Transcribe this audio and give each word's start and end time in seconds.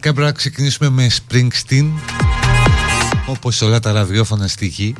κανονικά 0.00 0.12
πρέπει 0.12 0.26
να 0.26 0.32
ξεκινήσουμε 0.32 0.88
με 0.88 1.10
Springsteen 1.10 1.86
όπως 3.26 3.62
όλα 3.62 3.80
τα 3.80 3.92
ραδιόφωνα 3.92 4.48
στη 4.48 4.66
γη. 4.66 4.94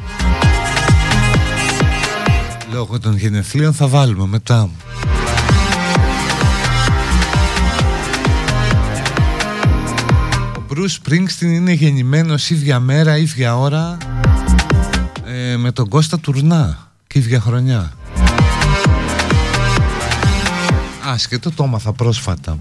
Λόγω 2.72 2.98
των 3.00 3.16
γενεθλίων 3.16 3.72
θα 3.72 3.88
βάλουμε 3.88 4.26
μετά. 4.26 4.70
Ο 10.58 10.64
Bruce 10.70 11.08
Springsteen 11.08 11.42
είναι 11.42 11.72
γεννημένος 11.72 12.50
ίδια 12.50 12.80
μέρα, 12.80 13.16
ίδια 13.16 13.58
ώρα 13.58 13.96
ε, 15.24 15.56
με 15.56 15.72
τον 15.72 15.88
Κώστα 15.88 16.18
Τουρνά 16.18 16.90
και 17.06 17.18
ίδια 17.18 17.40
χρονιά. 17.40 17.92
Άσχετο 21.04 21.50
το 21.50 21.64
έμαθα 21.64 21.92
πρόσφατα 21.92 22.58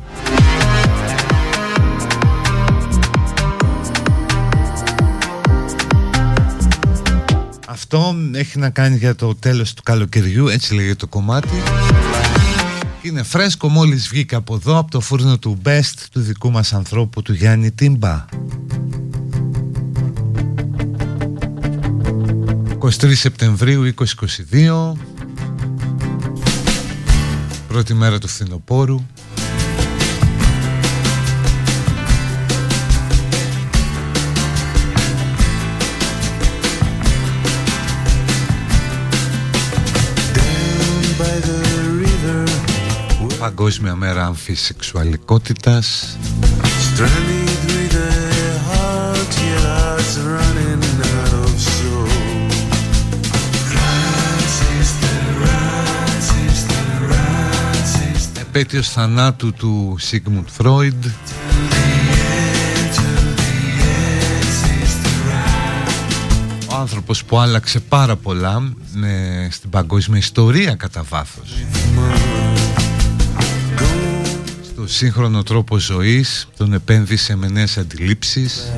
Αυτό 7.74 8.16
έχει 8.32 8.60
να 8.60 8.70
κάνει 8.70 8.98
για 8.98 9.16
το 9.16 9.36
τέλος 9.36 9.74
του 9.74 9.84
καλοκαιριού, 9.84 10.48
έτσι 10.48 10.74
λέγεται 10.74 10.96
το 10.96 11.08
κομμάτι. 11.08 11.48
Είναι 13.02 13.24
φρέσκο 13.24 13.68
μόλις 13.68 14.08
βγήκα 14.08 14.38
από 14.38 14.56
εδώ, 14.56 14.78
από 14.78 14.92
το 14.92 15.00
φούρνο 15.00 15.38
του 15.38 15.58
Best, 15.64 15.94
του 16.12 16.20
δικού 16.20 16.52
μας 16.52 16.74
ανθρώπου, 16.74 17.22
του 17.22 17.34
Γιάννη 17.34 17.72
Τίμπα. 17.72 18.26
23 22.80 22.90
Σεπτεμβρίου 23.16 23.94
2022 24.54 24.94
Πρώτη 27.68 27.94
μέρα 27.94 28.18
του 28.18 28.28
φθινοπόρου 28.28 29.06
Παγκόσμια 43.44 43.96
μέρα 43.96 44.26
αμφισεξουαλικότητας. 44.26 46.18
Επέτειος 58.40 58.90
θανάτου 58.90 59.54
του 59.54 59.96
Σίγμουντ 60.00 60.48
Φρόιντ. 60.48 61.06
Ο 66.72 66.76
άνθρωπος 66.76 67.24
που 67.24 67.38
άλλαξε 67.38 67.80
πάρα 67.80 68.16
πολλά 68.16 68.74
με, 68.94 69.48
στην 69.52 69.70
παγκόσμια 69.70 70.18
ιστορία 70.18 70.76
κατά 70.76 71.04
βάθος 71.04 71.54
στο 74.84 74.92
σύγχρονο 74.92 75.44
τρόπο 75.44 75.78
ζωής 75.78 76.48
τον 76.58 76.74
επένδυσε 76.74 77.36
με 77.36 77.48
νέες 77.48 77.78
αντιλήψεις. 77.78 78.72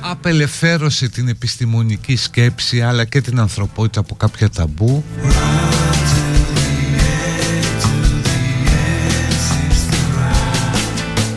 Απελευθέρωσε 0.00 1.08
την 1.08 1.28
επιστημονική 1.28 2.16
σκέψη 2.16 2.82
αλλά 2.82 3.04
και 3.04 3.20
την 3.20 3.38
ανθρωπότητα 3.38 4.00
από 4.00 4.14
κάποια 4.14 4.50
ταμπού. 4.50 5.04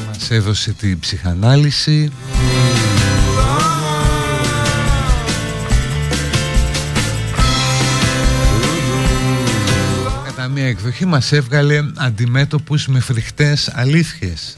Μας 0.07 0.31
έδωσε 0.31 0.71
την 0.71 0.99
ψυχανάλυση 0.99 2.11
μια 10.63 10.71
εκδοχή 10.71 11.05
μας 11.05 11.31
έβγαλε 11.31 11.79
αντιμέτωπους 11.95 12.87
με 12.87 12.99
φρικτές 12.99 13.71
αλήθειες. 13.73 14.55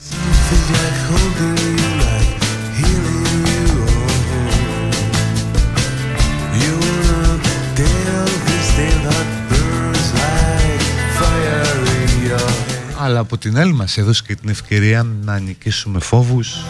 Αλλά 13.00 13.20
από 13.20 13.38
την 13.38 13.58
άλλη 13.58 13.74
μας 13.74 13.98
έδωσε 13.98 14.24
και 14.28 14.36
την 14.36 14.50
ευκαιρία 14.50 15.06
να 15.24 15.40
νικήσουμε 15.40 16.00
φόβους 16.00 16.66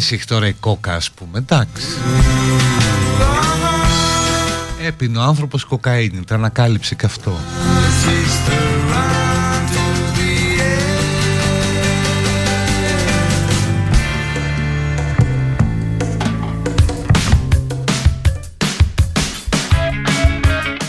σχέση 0.00 0.14
έχεις 0.14 0.26
τώρα 0.26 0.46
η 0.46 0.52
κόκα 0.52 0.94
ας 0.94 1.10
πούμε 1.10 1.38
εντάξει. 1.38 1.86
Έπινε 4.86 5.18
ο 5.18 5.22
άνθρωπος 5.22 5.64
κοκαίνη 5.64 6.24
το 6.24 6.34
ανακάλυψε 6.34 6.94
και 6.94 7.06
αυτό. 7.06 7.38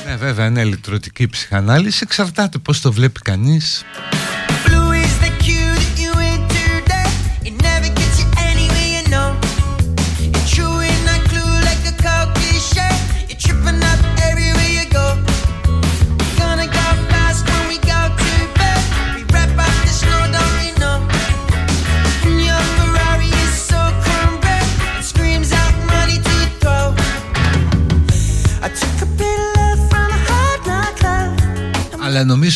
Ναι 0.06 0.16
βέβαια 0.16 0.46
είναι 0.46 0.64
λυτρωτική 0.64 1.28
ψυχανάλυση. 1.28 2.00
Εξαρτάται 2.04 2.58
πως 2.58 2.82
το 2.82 2.92
βλέπει 2.92 3.20
κανείς 3.20 3.86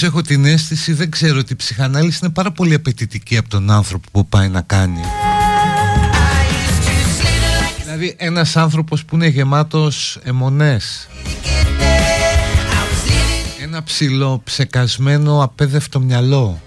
Αλλά 0.03 0.11
νομίζω 0.11 0.29
έχω 0.29 0.43
την 0.43 0.53
αίσθηση, 0.53 0.93
δεν 0.93 1.11
ξέρω, 1.11 1.39
ότι 1.39 1.53
η 1.53 1.55
ψυχανάλυση 1.55 2.19
είναι 2.23 2.31
πάρα 2.31 2.51
πολύ 2.51 2.73
απαιτητική 2.73 3.37
από 3.37 3.49
τον 3.49 3.71
άνθρωπο 3.71 4.07
που 4.11 4.27
πάει 4.27 4.47
να 4.47 4.61
κάνει. 4.61 4.99
Δηλαδή 7.83 8.15
ένας 8.17 8.55
άνθρωπος 8.55 9.05
που 9.05 9.15
είναι 9.15 9.27
γεμάτος 9.27 10.19
αιμονές. 10.23 11.07
Ένα 13.61 13.83
ψηλό, 13.83 14.41
ψεκασμένο, 14.43 15.43
απέδευτο 15.43 15.99
μυαλό. 15.99 16.61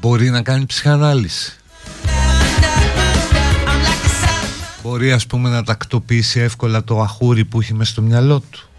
Μπορεί 0.00 0.30
να 0.30 0.42
κάνει 0.42 0.66
ψυχανάλυση. 0.66 1.52
Μπορεί 4.82 5.12
ας 5.12 5.26
πούμε 5.26 5.48
να 5.48 5.62
τακτοποιήσει 5.62 6.40
εύκολα 6.40 6.84
το 6.84 7.00
αχούρι 7.00 7.44
που 7.44 7.60
έχει 7.60 7.74
μέσα 7.74 7.90
στο 7.90 8.02
μυαλό 8.02 8.40
του 8.40 8.71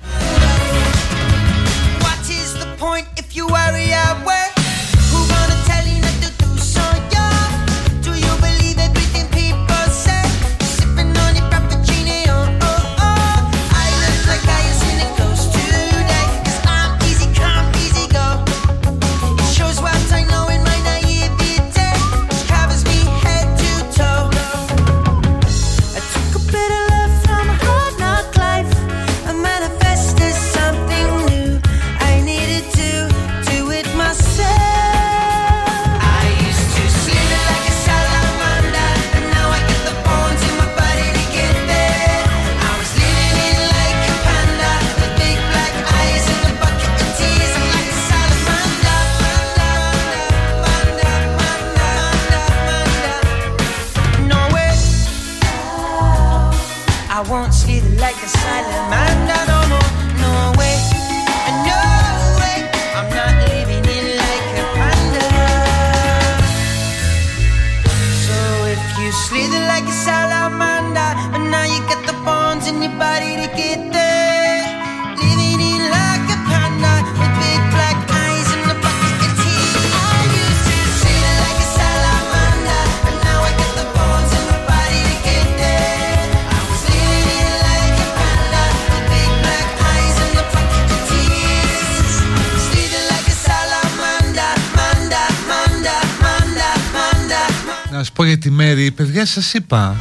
παιδιά 99.23 99.41
σας 99.41 99.53
είπα. 99.53 99.95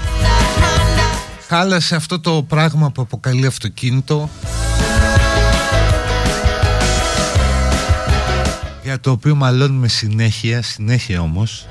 Χάλασε 1.49 1.95
αυτό 1.95 2.21
το 2.21 2.43
πράγμα 2.49 2.91
που 2.91 3.03
αποκαλεί 3.03 3.47
αυτοκίνητο. 3.47 4.31
Για 8.83 9.01
το 9.01 9.11
οποίο 9.11 9.35
μαλώνουμε 9.35 9.89
συνέχεια, 9.89 10.63
συνέχεια 10.63 11.21
όμως. 11.21 11.67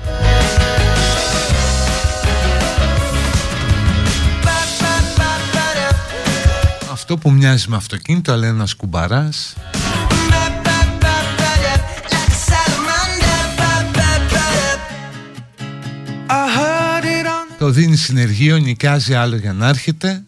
Αυτό 6.92 7.16
που 7.16 7.30
μοιάζει 7.30 7.68
με 7.68 7.76
αυτοκίνητο 7.76 8.32
αλλά 8.32 8.46
ένας 8.46 8.74
κουμπαράς 8.74 9.54
δίνει 17.72 17.96
συνεργείο, 17.96 18.56
νοικιάζει 18.56 19.14
άλλο 19.14 19.36
για 19.36 19.52
να 19.52 19.68
έρχεται. 19.68 20.22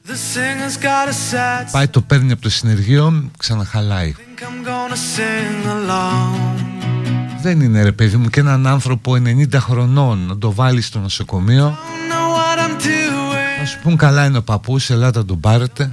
Πάει 1.72 1.88
το 1.88 2.00
παίρνει 2.00 2.32
από 2.32 2.42
το 2.42 2.50
συνεργείο, 2.50 3.30
ξαναχαλάει. 3.38 4.14
Δεν 7.42 7.60
είναι 7.60 7.82
ρε 7.82 7.92
παιδί 7.92 8.16
μου 8.16 8.28
και 8.28 8.40
έναν 8.40 8.66
άνθρωπο 8.66 9.12
90 9.12 9.54
χρονών 9.54 10.26
να 10.26 10.38
το 10.38 10.52
βάλει 10.52 10.80
στο 10.80 10.98
νοσοκομείο. 10.98 11.78
Θα 13.58 13.66
σου 13.66 13.78
πούν 13.82 13.96
καλά 13.96 14.24
είναι 14.24 14.38
ο 14.38 14.42
παππούς, 14.42 14.90
ελάτε 14.90 15.18
να 15.18 15.24
τον 15.24 15.40
πάρετε 15.40 15.82
ε, 15.82 15.90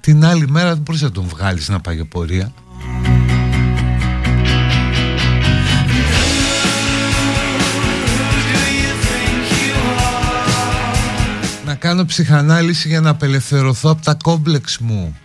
Την 0.00 0.24
άλλη 0.24 0.48
μέρα 0.48 0.68
δεν 0.68 0.82
μπορείς 0.82 1.02
να 1.02 1.10
τον 1.10 1.24
βγάλεις 1.24 1.68
να 1.68 1.80
πάει 1.80 1.94
για 1.94 2.04
πορεία 2.04 2.52
κάνω 11.82 12.04
ψυχανάλυση 12.04 12.88
για 12.88 13.00
να 13.00 13.10
απελευθερωθώ 13.10 13.90
από 13.90 14.02
τα 14.02 14.16
κόμπλεξ 14.22 14.78
μου. 14.78 15.16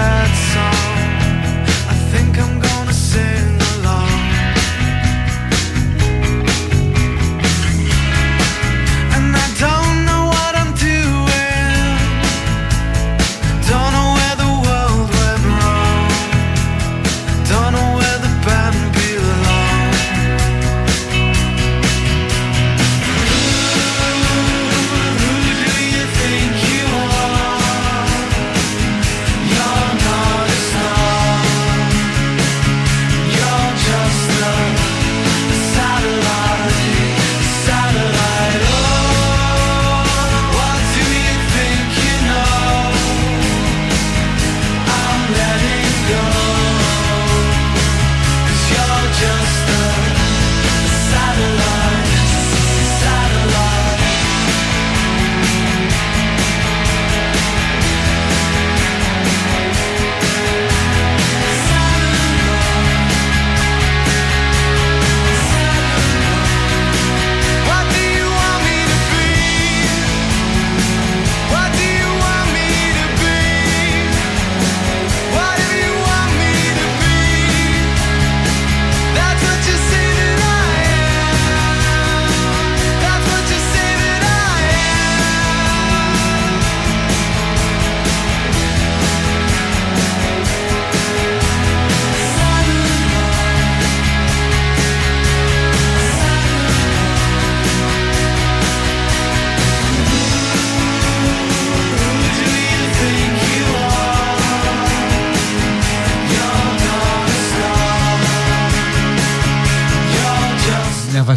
sad 0.00 0.34
song. 0.34 0.79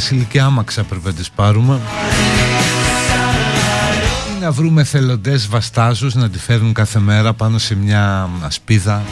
Βασιλική 0.04 0.40
άμαξα 0.40 0.84
πρέπει 0.84 1.06
να 1.06 1.14
τις 1.14 1.30
πάρουμε. 1.30 1.80
Ή 4.36 4.42
να 4.42 4.52
βρούμε 4.52 4.84
θελοντές 4.84 5.48
βαστάζους 5.48 6.16
να 6.16 6.30
τη 6.30 6.40
φέρνουν 6.40 6.74
κάθε 6.74 7.00
μέρα 7.00 7.34
πάνω 7.34 7.58
σε 7.58 7.76
μια 7.76 8.30
ασπίδα 8.42 9.04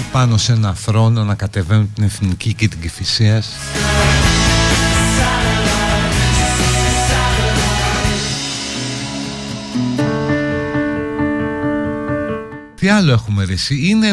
ή 0.00 0.04
πάνω 0.12 0.36
σε 0.36 0.52
ένα 0.52 0.74
θρόνο 0.74 1.24
να 1.24 1.34
κατεβαίνουν 1.34 1.92
την 1.94 2.04
εθνική 2.04 2.54
και 2.54 2.68
την 2.68 2.80
κυφυσίας. 2.80 3.48
Τι 12.74 12.88
άλλο 12.88 13.12
έχουμε 13.12 13.44
ρέσει 13.44 13.88
Είναι 13.88 14.08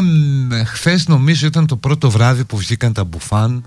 χθες 0.65 1.07
νομίζω 1.07 1.47
ήταν 1.47 1.67
το 1.67 1.75
πρώτο 1.75 2.11
βράδυ 2.11 2.43
που 2.43 2.57
βγήκαν 2.57 2.93
τα 2.93 3.03
μπουφάν 3.03 3.63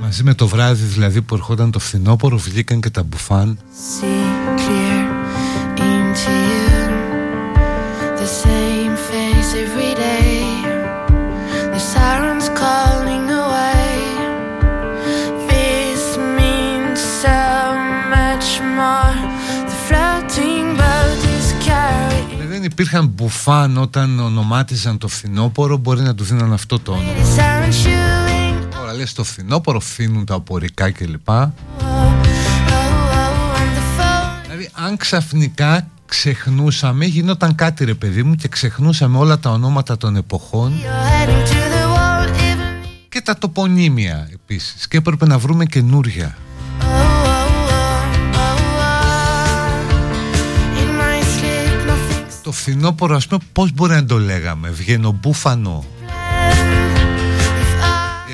Μαζί 0.00 0.22
με 0.22 0.34
το 0.34 0.46
βράδυ 0.48 0.84
δηλαδή 0.84 1.22
που 1.22 1.34
ερχόταν 1.34 1.70
το 1.70 1.78
φθινόπωρο 1.78 2.36
βγήκαν 2.36 2.80
και 2.80 2.90
τα 2.90 3.02
μπουφάν. 3.02 3.58
Υπήρχαν 22.62 23.06
μπουφάν 23.06 23.76
όταν 23.76 24.20
ονομάτιζαν 24.20 24.98
το 24.98 25.08
φθινόπωρο 25.08 25.76
μπορεί 25.76 26.02
να 26.02 26.14
του 26.14 26.24
δίναν 26.24 26.52
αυτό 26.52 26.78
το 26.78 26.92
όνομα 26.92 27.57
Τώρα 28.74 28.92
λες 28.92 29.12
το 29.12 29.24
φθινόπωρο 29.24 29.80
φθήνουν 29.80 30.24
τα 30.24 30.34
απορικά 30.34 30.90
κλπ 30.90 31.28
Δηλαδή 34.42 34.70
αν 34.72 34.96
ξαφνικά 34.96 35.88
ξεχνούσαμε 36.06 37.04
γινόταν 37.04 37.54
κάτι 37.54 37.84
ρε 37.84 37.94
παιδί 37.94 38.22
μου 38.22 38.34
και 38.34 38.48
ξεχνούσαμε 38.48 39.18
όλα 39.18 39.38
τα 39.38 39.50
ονόματα 39.50 39.96
των 39.96 40.16
εποχών 40.16 40.72
και 43.08 43.20
τα 43.20 43.38
τοπονύμια 43.38 44.28
επίσης 44.32 44.88
και 44.88 44.96
έπρεπε 44.96 45.26
να 45.26 45.38
βρούμε 45.38 45.64
καινούρια. 45.64 46.36
Το 52.42 52.52
φθινόπωρο 52.52 53.16
ας 53.16 53.26
πούμε 53.26 53.40
πώς 53.52 53.72
μπορεί 53.72 53.92
να 53.92 54.04
το 54.04 54.18
λέγαμε 54.18 54.68
Βγαίνω 54.68 55.12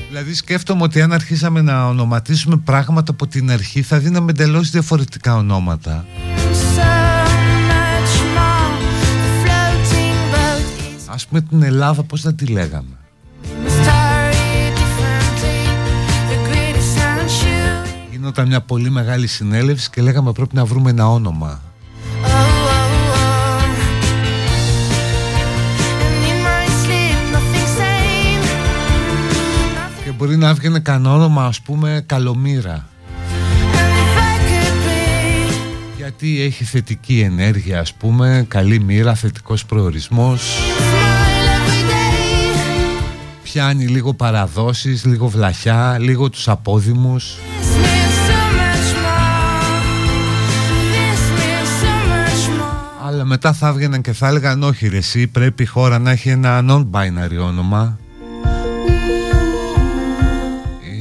Δηλαδή 0.08 0.34
σκέφτομαι 0.34 0.82
ότι 0.82 1.00
αν 1.00 1.12
αρχίσαμε 1.12 1.60
να 1.60 1.86
ονοματίσουμε 1.86 2.56
πράγματα 2.56 3.12
από 3.12 3.26
την 3.26 3.50
αρχή 3.50 3.82
θα 3.82 3.98
δίναμε 3.98 4.30
εντελώς 4.30 4.70
διαφορετικά 4.70 5.36
ονόματα. 5.36 6.04
Ας 11.06 11.26
πούμε 11.26 11.40
την 11.40 11.62
Ελλάδα 11.62 12.02
πώς 12.02 12.20
θα 12.20 12.34
τη 12.34 12.46
λέγαμε; 12.46 12.97
Γινόταν 18.28 18.48
μια 18.48 18.60
πολύ 18.60 18.90
μεγάλη 18.90 19.26
συνέλευση 19.26 19.90
και 19.90 20.02
λέγαμε 20.02 20.32
πρέπει 20.32 20.54
να 20.54 20.64
βρούμε 20.64 20.90
ένα 20.90 21.10
όνομα. 21.10 21.62
μπορεί 30.16 30.36
να 30.36 30.54
βγαίνει 30.54 30.80
κανένα 30.80 31.14
όνομα 31.14 31.44
ας 31.44 31.60
πούμε 31.60 32.02
καλομήρα. 32.06 32.88
Γιατί 35.96 36.40
έχει 36.40 36.64
θετική 36.64 37.20
ενέργεια 37.20 37.80
ας 37.80 37.92
πούμε 37.92 38.44
καλή 38.48 38.80
μοίρα, 38.80 39.14
θετικός 39.14 39.64
προορισμός. 39.64 40.58
Πιάνει 43.42 43.86
λίγο 43.86 44.14
παραδόσεις, 44.14 45.04
λίγο 45.04 45.28
βλαχιά, 45.28 45.96
λίγο 46.00 46.30
τους 46.30 46.48
απόδημους 46.48 47.38
μετά 53.28 53.52
θα 53.52 53.68
έβγαιναν 53.68 54.00
και 54.00 54.12
θα 54.12 54.26
έλεγαν 54.26 54.62
όχι 54.62 54.88
ρε 54.88 54.96
εσύ 54.96 55.26
πρέπει 55.26 55.62
η 55.62 55.66
χώρα 55.66 55.98
να 55.98 56.10
έχει 56.10 56.28
ένα 56.28 56.64
non-binary 56.68 57.38
όνομα 57.40 57.98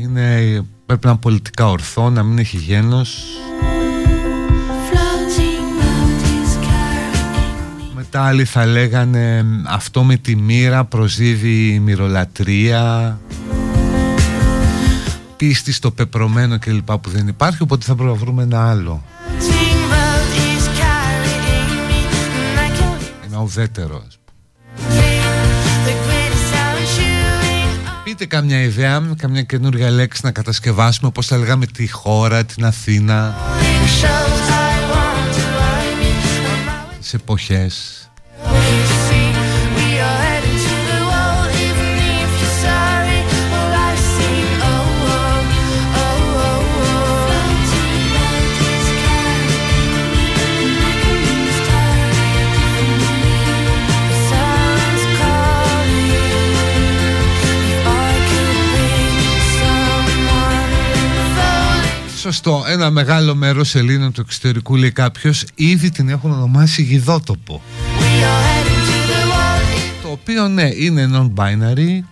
είναι, 0.02 0.62
πρέπει 0.86 1.06
να 1.06 1.12
είναι 1.12 1.20
πολιτικά 1.20 1.70
ορθό, 1.70 2.10
να 2.10 2.24
μην 2.24 2.38
έχει 2.38 2.58
γένος. 2.58 3.26
Μετά 7.96 8.22
άλλοι 8.22 8.46
θα 8.46 8.66
λέγανε 8.66 9.46
αυτό 9.68 10.04
με 10.04 10.16
τη 10.16 10.36
μοίρα 10.36 10.86
προσδίδει 10.86 11.80
μυρολατρεία 11.80 13.20
Πίστη 15.38 15.72
στο 15.72 15.92
πεπρωμένο 15.92 16.60
κλπ. 16.60 16.92
που 16.92 17.10
δεν 17.10 17.28
υπάρχει 17.28 17.64
οπότε 17.64 17.86
θα 17.86 17.96
πρέπει 17.96 18.10
να 18.10 18.16
βρούμε 18.16 18.44
ένα 18.44 18.70
άλλο 18.70 19.04
Ένα 23.38 23.46
ουδέτερο 23.46 24.04
Πείτε 28.04 28.26
καμιά 28.26 28.62
ιδέα, 28.62 29.14
καμιά 29.18 29.42
καινούργια 29.42 29.90
λέξη 29.90 30.22
να 30.24 30.32
κατασκευάσουμε 30.32 31.12
Πώς 31.12 31.28
θα 31.28 31.38
λέγαμε 31.38 31.66
τη 31.66 31.88
χώρα, 31.88 32.46
την 32.46 32.66
Αθήνα. 32.66 33.36
Σε 37.00 37.16
εποχές 37.16 38.07
σωστό. 62.32 62.64
Ένα 62.68 62.90
μεγάλο 62.90 63.36
μέρος 63.36 63.76
Ελλήνων 63.76 64.12
του 64.12 64.22
εξωτερικού 64.22 64.76
λέει 64.76 64.92
κάποιος 64.92 65.46
ήδη 65.56 65.90
την 65.90 66.10
έχουν 66.10 66.32
ονομάσει 66.32 66.82
γιδότοπο. 66.82 67.62
Το 70.02 70.10
οποίο 70.10 70.48
ναι 70.48 70.70
είναι 70.76 71.10
non-binary 71.14 72.04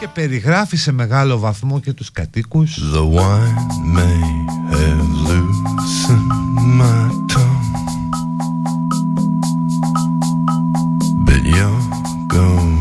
και 0.00 0.08
περιγράφει 0.12 0.76
σε 0.76 0.92
μεγάλο 0.92 1.38
βαθμό 1.38 1.80
και 1.80 1.92
τους 1.92 2.12
κατοίκους 2.12 2.78
The 2.94 3.18
wine 3.18 3.58
may 3.96 4.20
have 4.72 5.08
loosened 5.28 6.32
my 6.78 7.08
tongue 7.32 7.66
But 11.26 11.42
you're 11.54 11.82
gonna 12.34 12.77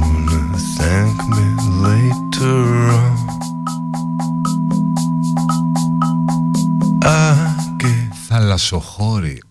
Α, 7.08 7.36
και 7.78 7.88
θαλασσοχώρη. 8.28 9.42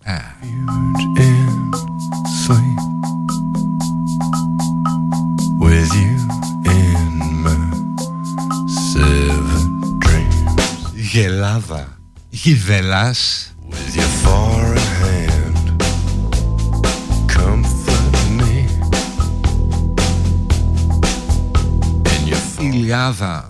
Γελάδα. 10.94 11.98
Γιδελάς. 12.28 13.50
With 13.70 13.96
your 13.96 14.26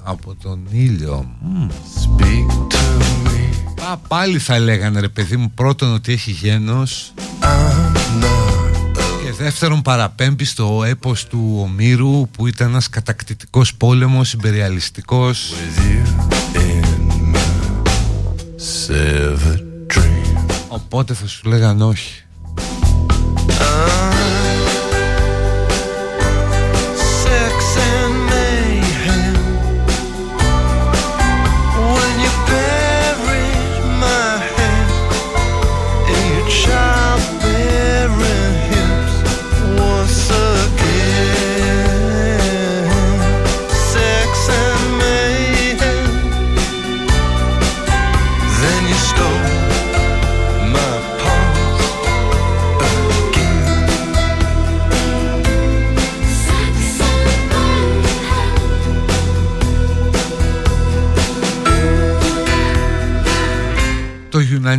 από 0.05 0.35
τον 0.43 0.67
ήλιο. 0.71 1.27
Speak 2.03 2.49
to 2.73 2.83
me 2.99 3.26
Α, 3.91 3.97
πάλι 3.97 4.39
θα 4.39 4.59
λέγανε 4.59 5.01
ρε 5.01 5.09
παιδί 5.09 5.37
μου 5.37 5.51
πρώτον 5.55 5.95
ότι 5.95 6.13
έχει 6.13 6.31
γένος. 6.31 7.13
Και 9.25 9.33
δεύτερον 9.33 9.83
παραπέμπει 9.83 10.45
στο 10.45 10.83
έπος 10.87 11.27
του 11.27 11.59
Ομήρου 11.63 12.29
που 12.29 12.47
ήταν 12.47 12.69
ένας 12.69 12.89
κατακτητικός 12.89 13.75
πόλεμος 13.75 14.33
υπεριαλιστικός 14.33 15.53
οπότε 20.69 21.15
θα 21.15 21.27
σου 21.27 21.49
λέγαν 21.49 21.83
όχι 21.83 22.26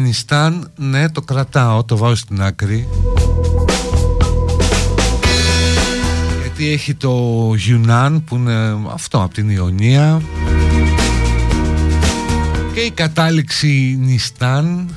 Αφγανιστάν 0.08 0.72
ναι 0.76 1.10
το 1.10 1.22
κρατάω 1.22 1.84
το 1.84 1.98
βάζω 1.98 2.16
στην 2.16 2.42
άκρη. 2.42 2.88
Γιατί 6.42 6.72
έχει 6.72 6.94
το 6.94 7.54
Γιουνάν 7.56 8.24
που 8.24 8.36
είναι 8.36 8.78
αυτό 8.94 9.22
από 9.24 9.34
την 9.34 9.50
Ιωνία. 9.50 10.22
Και 12.74 12.80
η 12.80 12.92
κατάληξη 12.92 13.98
Νιστάν. 14.00 14.96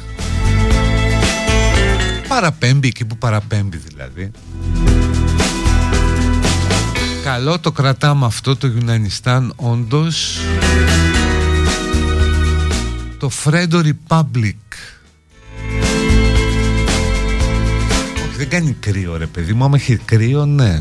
Παραπέμπει 2.29 2.88
εκεί 2.88 3.05
που 3.05 3.16
παραπέμπει 3.18 3.77
δηλαδή. 3.77 4.31
Καλό 7.25 7.59
το 7.59 7.73
κρατάμε 7.73 8.27
αυτό 8.27 8.57
το 8.57 8.66
Γιουνανιστάν 8.66 9.53
όντως. 9.57 10.38
Το 13.18 13.29
Φρέντο 13.29 13.81
Republic 13.85 14.69
κάνει 18.51 18.77
κρύο 18.81 19.17
ρε 19.17 19.27
παιδί 19.27 19.53
μου, 19.53 19.65
άμα 19.65 19.77
έχει 19.77 19.97
κρύο 19.97 20.47
ναι 20.47 20.81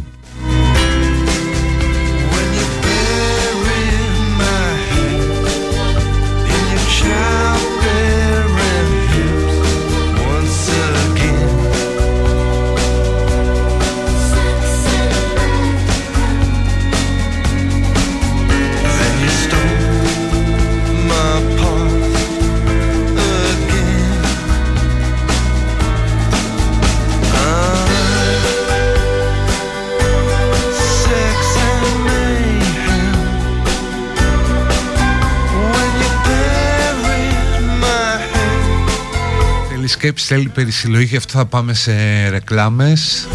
σκέψη, 39.99 40.25
θέλει 40.25 40.49
περισυλλογή, 40.49 41.05
γι' 41.05 41.17
αυτό 41.17 41.37
θα 41.37 41.45
πάμε 41.45 41.73
σε 41.73 41.93
ρεκλάμες. 42.29 43.27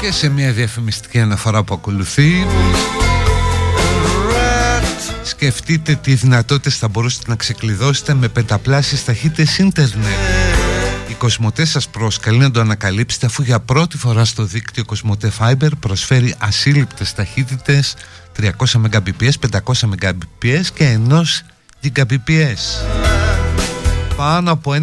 Και 0.00 0.12
σε 0.12 0.28
μια 0.28 0.52
διαφημιστική 0.52 1.20
αναφορά 1.20 1.62
που 1.62 1.74
ακολουθεί. 1.74 2.46
Σκεφτείτε 5.22 5.94
τι 5.94 6.14
δυνατότητες 6.14 6.76
θα 6.78 6.88
μπορούσατε 6.88 7.24
να 7.26 7.36
ξεκλειδώσετε 7.36 8.14
με 8.14 8.28
πενταπλάσεις 8.28 9.04
ταχύτητες 9.04 9.58
ίντερνετ 9.58 10.35
Κοσμοτέ 11.18 11.64
σας 11.64 11.88
προσκαλεί 11.88 12.38
να 12.38 12.50
το 12.50 12.60
ανακαλύψετε 12.60 13.26
αφού 13.26 13.42
για 13.42 13.60
πρώτη 13.60 13.96
φορά 13.96 14.24
στο 14.24 14.44
δίκτυο 14.44 14.84
Κοσμοτέ 14.84 15.32
Fiber 15.38 15.68
προσφέρει 15.80 16.34
ασύλληπτες 16.38 17.12
ταχύτητες 17.14 17.94
300 18.40 18.50
Mbps, 18.72 19.30
500 19.50 19.72
Mbps 19.72 20.66
και 20.74 20.98
1 21.08 21.22
Gbps. 21.94 22.86
Πάνω 24.16 24.50
από 24.52 24.74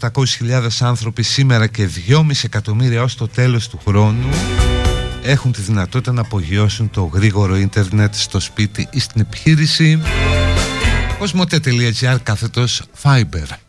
1.800.000 0.00 0.68
άνθρωποι 0.80 1.22
σήμερα 1.22 1.66
και 1.66 1.88
2,5 2.08 2.20
εκατομμύρια 2.42 3.02
ως 3.02 3.14
το 3.14 3.28
τέλος 3.28 3.68
του 3.68 3.80
χρόνου 3.86 4.28
έχουν 5.22 5.52
τη 5.52 5.60
δυνατότητα 5.60 6.12
να 6.12 6.20
απογειώσουν 6.20 6.90
το 6.90 7.02
γρήγορο 7.02 7.56
ίντερνετ 7.56 8.14
στο 8.14 8.40
σπίτι 8.40 8.88
ή 8.90 9.00
στην 9.00 9.20
επιχείρηση 9.20 10.02
κοσμοτέ.gr 11.18 12.16
κάθετος 12.22 12.82
Fiber. 13.02 13.63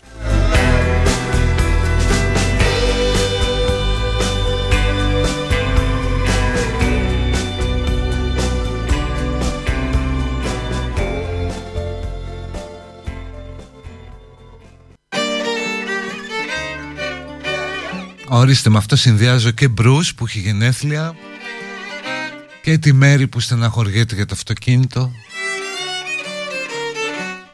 Ορίστε 18.37 18.69
με 18.69 18.77
αυτό 18.77 18.95
συνδυάζω 18.95 19.51
και 19.51 19.67
Μπρούς 19.67 20.15
που 20.15 20.25
έχει 20.25 20.39
γενέθλια 20.39 21.15
και 22.61 22.77
τη 22.77 22.93
Μέρη 22.93 23.27
που 23.27 23.39
στεναχωριέται 23.39 24.15
για 24.15 24.25
το 24.25 24.33
αυτοκίνητο. 24.33 25.11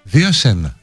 Δύο 0.04 0.32
σένα. 0.32 0.81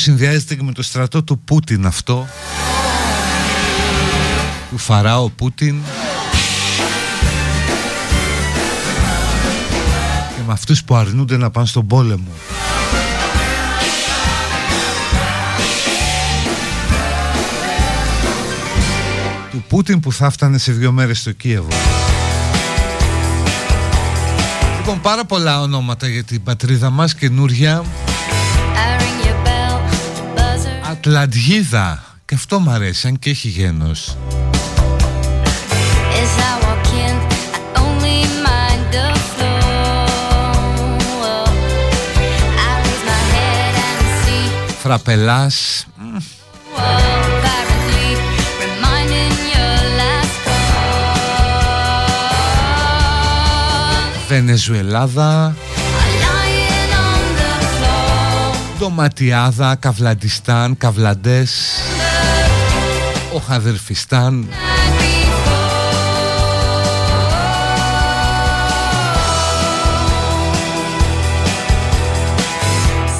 Συνδυάζεται 0.00 0.54
και 0.54 0.62
με 0.62 0.72
το 0.72 0.82
στρατό 0.82 1.22
του 1.22 1.38
Πούτιν 1.38 1.86
αυτό. 1.86 2.26
Του 4.70 4.78
Φαράω 4.78 5.28
Πούτιν. 5.28 5.76
Και 10.36 10.42
με 10.46 10.52
αυτούς 10.52 10.84
που 10.84 10.94
αρνούνται 10.94 11.36
να 11.36 11.50
πάνε 11.50 11.66
στον 11.66 11.86
πόλεμο. 11.86 12.30
Του 19.50 19.64
Πούτιν 19.68 20.00
που 20.00 20.12
θα 20.12 20.30
φτάνε 20.30 20.58
σε 20.58 20.72
δύο 20.72 20.92
μέρες 20.92 21.18
στο 21.18 21.32
Κίεβο. 21.32 21.68
Λοιπόν 24.76 25.00
πάρα 25.00 25.24
πολλά 25.24 25.60
ονόματα 25.60 26.08
για 26.08 26.24
την 26.24 26.42
πατρίδα 26.42 26.90
μας 26.90 27.14
καινούρια 27.14 27.84
Ατλαντγίδα 31.00 32.04
Και 32.24 32.34
αυτό 32.34 32.60
μ' 32.60 32.70
αρέσει 32.70 33.06
αν 33.06 33.18
και 33.18 33.30
έχει 33.30 33.48
γένος. 33.48 34.16
Φραπελάς. 44.82 45.86
Βενεζουελάδα 54.28 55.54
Ντοματιάδα, 58.80 59.74
Καβλαντιστάν, 59.74 60.76
Καβλαντές 60.76 61.70
Ο 63.34 63.38
Χαδερφιστάν 63.38 64.48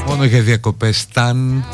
Μόνο 0.07 0.25
για 0.25 0.41
διακοπές 0.41 0.99
Σταν 0.99 1.65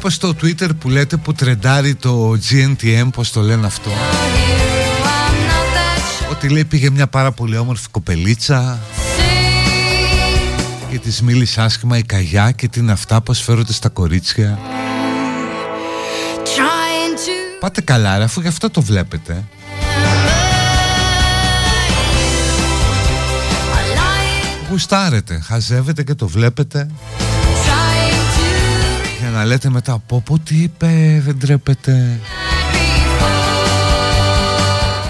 βλέπω 0.00 0.10
στο 0.10 0.34
Twitter 0.42 0.68
που 0.78 0.88
λέτε 0.88 1.16
που 1.16 1.32
τρεντάρει 1.32 1.94
το 1.94 2.38
GNTM, 2.50 3.08
πώς 3.12 3.32
το 3.32 3.40
λένε 3.40 3.66
αυτό. 3.66 3.90
Ότι 6.30 6.48
λέει 6.48 6.64
πήγε 6.64 6.90
μια 6.90 7.06
πάρα 7.06 7.32
πολύ 7.32 7.56
όμορφη 7.56 7.88
κοπελίτσα 7.90 8.78
Και 10.90 10.98
της 10.98 11.22
μίλησε 11.22 11.60
άσχημα 11.60 11.98
η 11.98 12.02
καγιά 12.02 12.50
και 12.50 12.68
τι 12.68 12.80
είναι 12.80 12.92
αυτά 12.92 13.20
πως 13.20 13.42
φέρονται 13.42 13.72
στα 13.72 13.88
κορίτσια 13.88 14.58
Πάτε 17.60 17.80
καλά 17.80 18.18
ρε, 18.18 18.24
αφού 18.24 18.40
γι' 18.40 18.48
αυτό 18.48 18.70
το 18.70 18.80
βλέπετε. 18.82 19.44
Γουστάρετε, 24.70 25.40
χαζεύετε 25.40 26.02
και 26.02 26.14
το 26.14 26.28
βλέπετε 26.28 26.88
να 29.30 29.44
λέτε 29.44 29.70
μετά 29.70 29.92
από 29.92 30.20
πω 30.20 30.38
τι 30.38 30.62
είπε 30.62 31.22
δεν 31.24 31.38
τρέπετε 31.38 32.20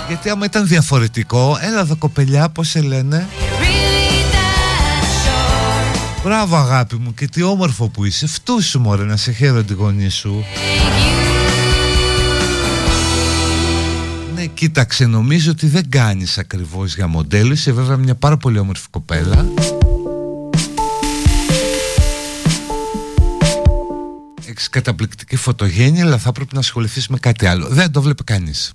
Γιατί 0.08 0.28
άμα 0.28 0.44
ήταν 0.44 0.66
διαφορετικό 0.66 1.58
Έλα 1.60 1.80
εδώ 1.80 1.96
κοπελιά 1.96 2.48
πως 2.48 2.68
σε 2.68 2.80
λένε. 2.80 3.28
Μπράβο 6.24 6.56
αγάπη 6.56 6.96
μου 6.96 7.14
και 7.14 7.26
τι 7.26 7.42
όμορφο 7.42 7.88
που 7.88 8.04
είσαι. 8.04 8.26
Φτούς 8.26 8.66
σου 8.66 8.80
μωρέ 8.80 9.04
να 9.04 9.16
σε 9.16 9.32
χαίρω 9.32 9.62
τη 9.62 9.72
γονή 9.72 10.08
σου. 10.08 10.44
Ναι 14.34 14.46
κοίταξε 14.46 15.06
νομίζω 15.06 15.50
ότι 15.50 15.66
δεν 15.66 15.88
κάνεις 15.88 16.38
ακριβώς 16.38 16.94
για 16.94 17.06
μοντέλο. 17.06 17.52
Είσαι 17.52 17.72
βέβαια 17.72 17.96
μια 17.96 18.14
πάρα 18.14 18.36
πολύ 18.36 18.58
όμορφη 18.58 18.86
κοπέλα 18.90 19.46
έχεις 24.50 24.68
καταπληκτική 24.68 25.36
φωτογένεια 25.36 26.04
αλλά 26.04 26.18
θα 26.18 26.32
πρέπει 26.32 26.54
να 26.54 26.60
ασχοληθείς 26.60 27.08
με 27.08 27.18
κάτι 27.18 27.46
άλλο. 27.46 27.68
Δεν 27.68 27.90
το 27.90 28.02
βλέπει 28.02 28.24
κανείς. 28.24 28.72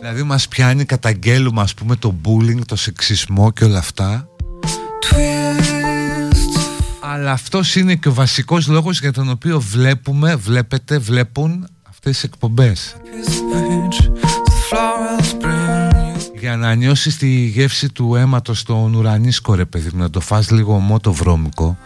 Δηλαδή 0.00 0.22
μας 0.22 0.48
πιάνει 0.48 0.84
καταγγέλουμε 0.84 1.60
ας 1.60 1.74
πούμε 1.74 1.96
το 1.96 2.14
bullying, 2.24 2.60
το 2.66 2.76
σεξισμό 2.76 3.52
και 3.52 3.64
όλα 3.64 3.78
αυτά. 3.78 4.28
Αλλά 7.00 7.32
αυτός 7.32 7.76
είναι 7.76 7.94
και 7.94 8.08
ο 8.08 8.14
βασικός 8.14 8.66
λόγος 8.66 9.00
για 9.00 9.12
τον 9.12 9.30
οποίο 9.30 9.60
βλέπουμε, 9.60 10.36
βλέπετε, 10.36 10.98
βλέπουν 10.98 11.68
αυτές 11.82 12.12
τις 12.12 12.22
εκπομπές 12.22 12.96
για 16.44 16.56
να 16.56 16.74
νιώσεις 16.74 17.16
τη 17.16 17.28
γεύση 17.28 17.92
του 17.92 18.14
αίματος 18.14 18.58
στον 18.58 18.94
ουρανίσκο 18.94 19.54
ρε 19.54 19.64
παιδί 19.64 19.90
να 19.92 20.10
το 20.10 20.20
φας 20.20 20.50
λίγο 20.50 20.78
μότο 20.78 21.12
βρώμικο. 21.12 21.78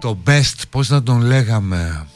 Το 0.00 0.18
best 0.26 0.62
πως 0.70 0.88
να 0.88 1.02
τον 1.02 1.20
λέγαμε; 1.20 2.06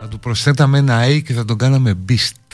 Θα 0.00 0.08
του 0.08 0.18
προσθέταμε 0.18 0.78
ένα 0.78 1.04
A 1.04 1.22
και 1.22 1.32
θα 1.32 1.44
τον 1.44 1.58
κάναμε 1.58 1.94
beast 2.08 2.44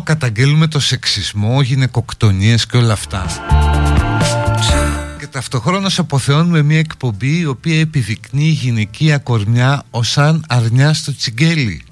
λίγο 0.00 0.16
τρελό 0.16 0.18
Καταγγέλουμε 0.20 0.66
το 0.66 0.80
σεξισμό, 0.80 1.62
γυναικοκτονίες 1.62 2.66
και 2.66 2.76
όλα 2.76 2.92
αυτά. 2.92 3.26
Και 5.18 5.26
ταυτοχρόνως 5.26 5.98
αποθεώνουμε 5.98 6.62
μια 6.62 6.78
εκπομπή 6.78 7.38
Η 7.38 7.46
οποία 7.46 7.80
επιδεικνύει 7.80 8.48
γυναικεία 8.48 9.18
κορμιά 9.18 9.82
Ως 9.90 10.18
αν 10.18 10.44
αρνιά 10.48 10.94
στο 10.94 11.16
τσιγκέλι. 11.16 11.84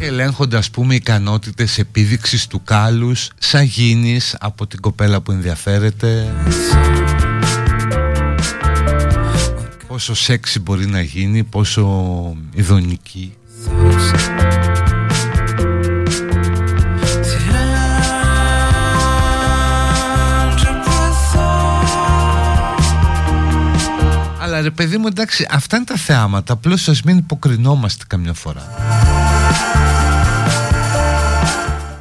Ελέγχονται 0.00 0.56
ας 0.56 0.70
πούμε 0.70 0.94
ικανότητες 0.94 1.78
επίδειξης 1.78 2.46
του 2.46 2.62
κάλους 2.64 3.28
σαν 3.38 3.64
γίνεις 3.64 4.36
από 4.40 4.66
την 4.66 4.80
κοπέλα 4.80 5.20
που 5.20 5.32
ενδιαφέρεται 5.32 6.34
πόσο 10.00 10.14
σεξι 10.14 10.60
μπορεί 10.60 10.86
να 10.86 11.00
γίνει, 11.00 11.44
πόσο 11.44 12.36
ειδονική. 12.54 13.34
Αλλά 24.40 24.60
ρε 24.60 24.70
παιδί 24.70 24.98
μου 24.98 25.06
εντάξει 25.06 25.46
αυτά 25.50 25.76
είναι 25.76 25.84
τα 25.84 25.96
θεάματα. 25.96 26.52
Απλώς 26.52 26.88
ας 26.88 27.02
μην 27.02 27.16
υποκρινόμαστε 27.16 28.04
καμιά 28.06 28.32
φορά. 28.32 28.62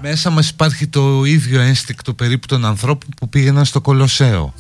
Μέσα 0.02 0.30
μας 0.30 0.50
υπάρχει 0.50 0.88
το 0.88 1.24
ίδιο 1.24 1.62
ένστικτο 1.62 2.14
περίπου 2.14 2.48
των 2.48 2.66
ανθρώπων 2.66 3.10
που 3.18 3.30
πήγαιναν 3.30 3.66
στο 3.66 3.82
Κολοσσέο 3.82 4.54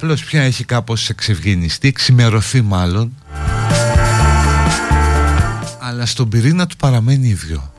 Απλώς 0.00 0.24
πια 0.24 0.42
έχει 0.42 0.64
κάπως 0.64 1.08
εξευγενιστεί, 1.08 1.92
ξημερωθεί 1.92 2.62
μάλλον. 2.62 3.16
Αλλά 5.80 6.06
στον 6.06 6.28
πυρήνα 6.28 6.66
του 6.66 6.76
παραμένει 6.76 7.28
ίδιο 7.28 7.72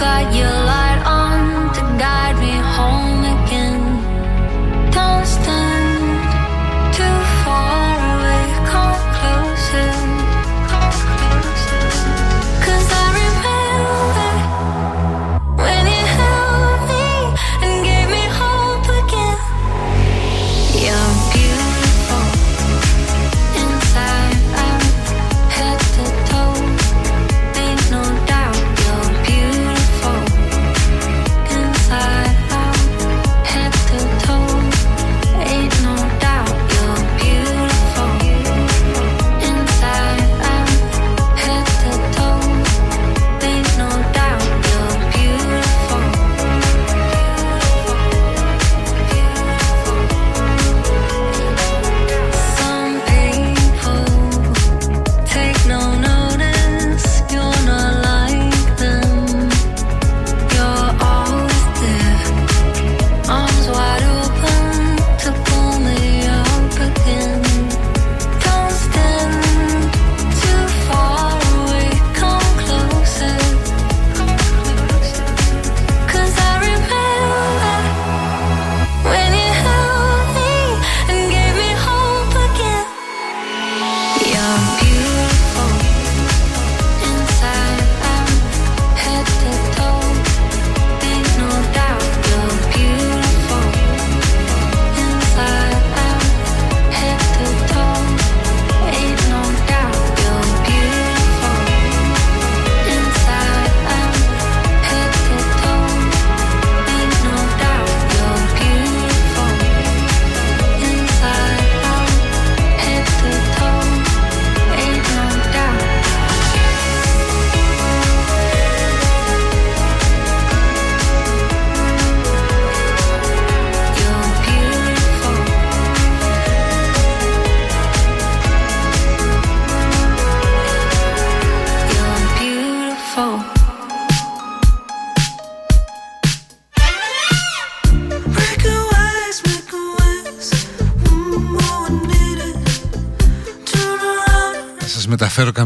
got 0.00 0.34
your 0.34 0.48
life. 0.64 0.79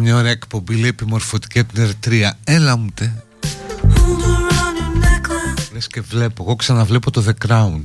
Καμιά 0.04 0.20
ώρα 0.20 0.30
εκπομπή 0.30 0.74
λέει 0.74 0.88
επιμορφωτική 0.88 1.58
από 1.58 1.72
την 1.72 1.82
Ερτρία. 1.82 2.38
Έλα 2.44 2.76
μου 2.76 2.88
τε. 2.94 3.12
Λες 5.72 5.86
και 5.86 6.00
βλέπω 6.00 6.42
Εγώ 6.42 6.56
ξαναβλέπω 6.56 7.10
το 7.10 7.24
The 7.26 7.48
Crown 7.48 7.80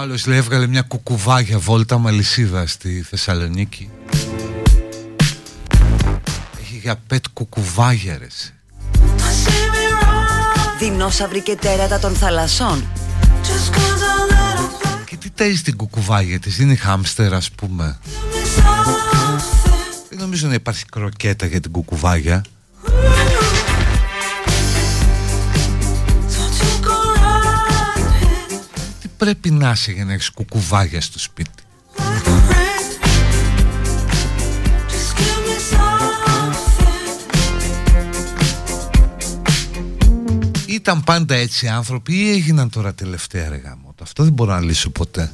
άλλος 0.00 0.26
λέει 0.26 0.38
έβγαλε 0.38 0.66
μια 0.66 0.82
κουκουβάγια 0.82 1.58
βόλτα 1.58 1.98
μαλισίδα 1.98 2.66
στη 2.66 3.04
Θεσσαλονίκη 3.08 3.90
Έχει 6.60 6.78
για 6.82 6.96
πέτ 7.06 7.24
κουκουβάγια 7.32 8.18
ρε 8.18 8.26
Δεινόσαυροι 10.78 11.40
και 11.40 11.56
τέρατα 11.56 11.98
των 11.98 12.14
θαλασσών. 12.14 12.84
Και 15.04 15.16
τι 15.16 15.28
ταΐζει 15.38 15.60
την 15.64 15.76
κουκουβάγια 15.76 16.38
της, 16.38 16.58
είναι 16.58 16.74
χάμστερ 16.74 17.34
ας 17.34 17.50
πούμε. 17.50 17.98
Δεν 20.08 20.18
νομίζω 20.18 20.46
να 20.46 20.54
υπάρχει 20.54 20.84
κροκέτα 20.84 21.46
για 21.46 21.60
την 21.60 21.70
κουκουβάγια 21.70 22.44
πρέπει 29.24 29.50
να 29.50 29.70
είσαι 29.70 29.92
για 29.92 30.04
να 30.04 30.12
έχεις 30.12 30.30
κουκουβάγια 30.30 31.00
στο 31.00 31.18
σπίτι. 31.18 31.62
Ήταν 40.66 41.04
πάντα 41.04 41.34
έτσι 41.34 41.68
άνθρωποι 41.68 42.14
ή 42.14 42.30
έγιναν 42.30 42.70
τώρα 42.70 42.94
τελευταία 42.94 43.48
ρε 43.48 43.56
γάμο. 43.56 43.94
Αυτό 44.02 44.24
δεν 44.24 44.32
μπορώ 44.32 44.52
να 44.52 44.60
λύσω 44.60 44.90
ποτέ. 44.90 45.30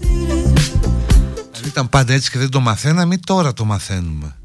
Αν 1.56 1.62
ήταν 1.66 1.88
πάντα 1.88 2.12
έτσι 2.12 2.30
και 2.30 2.38
δεν 2.38 2.50
το 2.50 2.60
μαθαίναμε 2.60 3.16
τώρα 3.16 3.52
το 3.52 3.64
μαθαίνουμε 3.64 4.39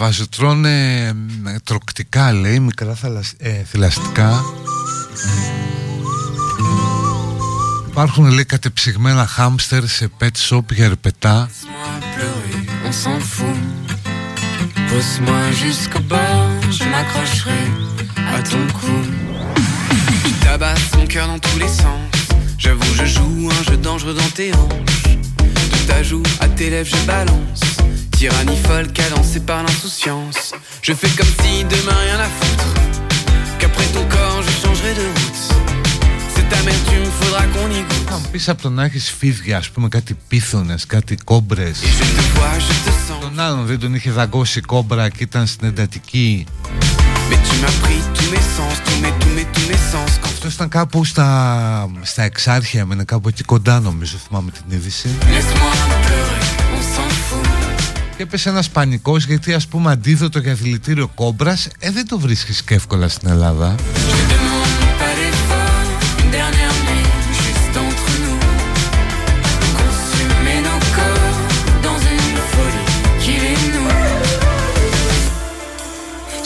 διαβάζω 0.00 0.28
Τρώνε 0.28 1.12
τροκτικά 1.64 2.32
λέει 2.32 2.60
Μικρά 2.60 2.94
θαλασ... 2.94 3.34
ε, 3.38 3.50
θηλαστικά 3.50 4.44
Υπάρχουν 7.88 8.30
λέει 8.30 8.44
κατεψυγμένα 8.44 9.26
χάμστερ 9.26 9.88
σε 9.88 10.10
pet 10.20 10.48
shop 10.48 10.72
για 10.72 10.88
ρεπετά 10.88 11.50
Pousse-moi 14.92 15.44
jusqu'au 15.62 16.02
bord, 16.12 16.62
je 16.78 16.84
m'accrocherai 16.92 17.62
à 18.36 18.38
ton 18.50 18.64
cou. 18.76 18.96
Tu 20.24 20.32
tabasses 20.44 20.90
mon 20.96 21.06
cœur 21.12 21.26
dans 21.32 21.40
tous 21.46 21.58
les 21.64 21.72
sens. 21.82 22.02
J'avoue, 22.62 22.92
je 23.00 23.06
joue 23.14 23.48
un 23.58 23.62
jeu 23.68 23.76
dangereux 23.88 24.16
dans 24.22 24.32
tes 24.38 24.50
hanches. 24.58 25.10
De 25.72 25.78
ta 25.88 26.02
joue 26.08 26.24
à 26.44 26.48
tes 26.56 26.68
lèvres, 26.74 26.90
je 26.94 27.00
balance. 27.12 27.62
Tyrannie 28.20 28.60
folle 28.68 28.88
cadencée 28.92 29.40
par 29.50 29.62
l'insouciance. 29.62 30.52
Je 30.82 30.92
fais 30.92 31.12
comme 31.18 31.32
si 31.40 31.64
demain 31.74 31.98
rien 32.06 32.18
à 32.26 32.28
foutre. 32.38 32.68
Qu'après 33.58 33.86
ton 33.94 34.04
corps 34.14 34.42
je 34.46 34.52
changerai 34.62 34.92
de 35.00 35.06
route. 35.16 35.42
Cette 36.34 36.52
amertume 36.60 37.08
faudra 37.18 37.42
qu'on 37.52 37.70
y 37.70 37.82
goûte. 37.88 38.12
Αν 38.12 38.30
πεις 38.30 38.48
από 38.48 38.62
το 38.62 38.70
να 38.70 38.84
έχεις 38.84 39.10
φίδια, 39.18 39.56
ας 39.56 39.70
πούμε 39.70 39.88
κάτι 39.88 40.16
πίθονες, 40.28 40.86
κάτι 40.86 41.16
κόμπρες 41.24 41.80
Τον 43.20 43.40
άλλον 43.40 43.66
δεν 43.66 43.78
τον 43.78 43.94
είχε 43.94 44.10
δαγκώσει 44.10 44.60
κόμπρα 44.60 45.08
και 45.08 45.22
ήταν 45.22 45.46
στην 45.46 45.68
εντατική 45.68 46.46
Αυτό 50.22 50.48
ήταν 50.48 50.68
κάπου 50.68 51.04
στα, 51.04 51.90
στα 52.02 52.22
εξάρχεια, 52.22 52.86
με 52.86 53.04
κάπου 53.04 53.28
εκεί 53.28 53.42
κοντά 53.42 53.80
νομίζω, 53.80 54.16
θυμάμαι 54.16 54.50
την 54.50 54.76
είδηση 54.76 55.08
και 58.20 58.26
έπεσε 58.26 58.48
ένας 58.48 58.70
πανικός 58.70 59.24
γιατί 59.24 59.54
ας 59.54 59.66
πούμε 59.66 59.90
αντίδοτο 59.90 60.38
για 60.38 60.54
δηλητήριο 60.54 61.08
κόμπρας 61.08 61.68
ε, 61.78 61.90
δεν 61.90 62.08
το 62.08 62.18
βρίσκεις 62.18 62.62
και 62.62 62.74
εύκολα 62.74 63.08
στην 63.08 63.28
Ελλάδα 63.28 63.74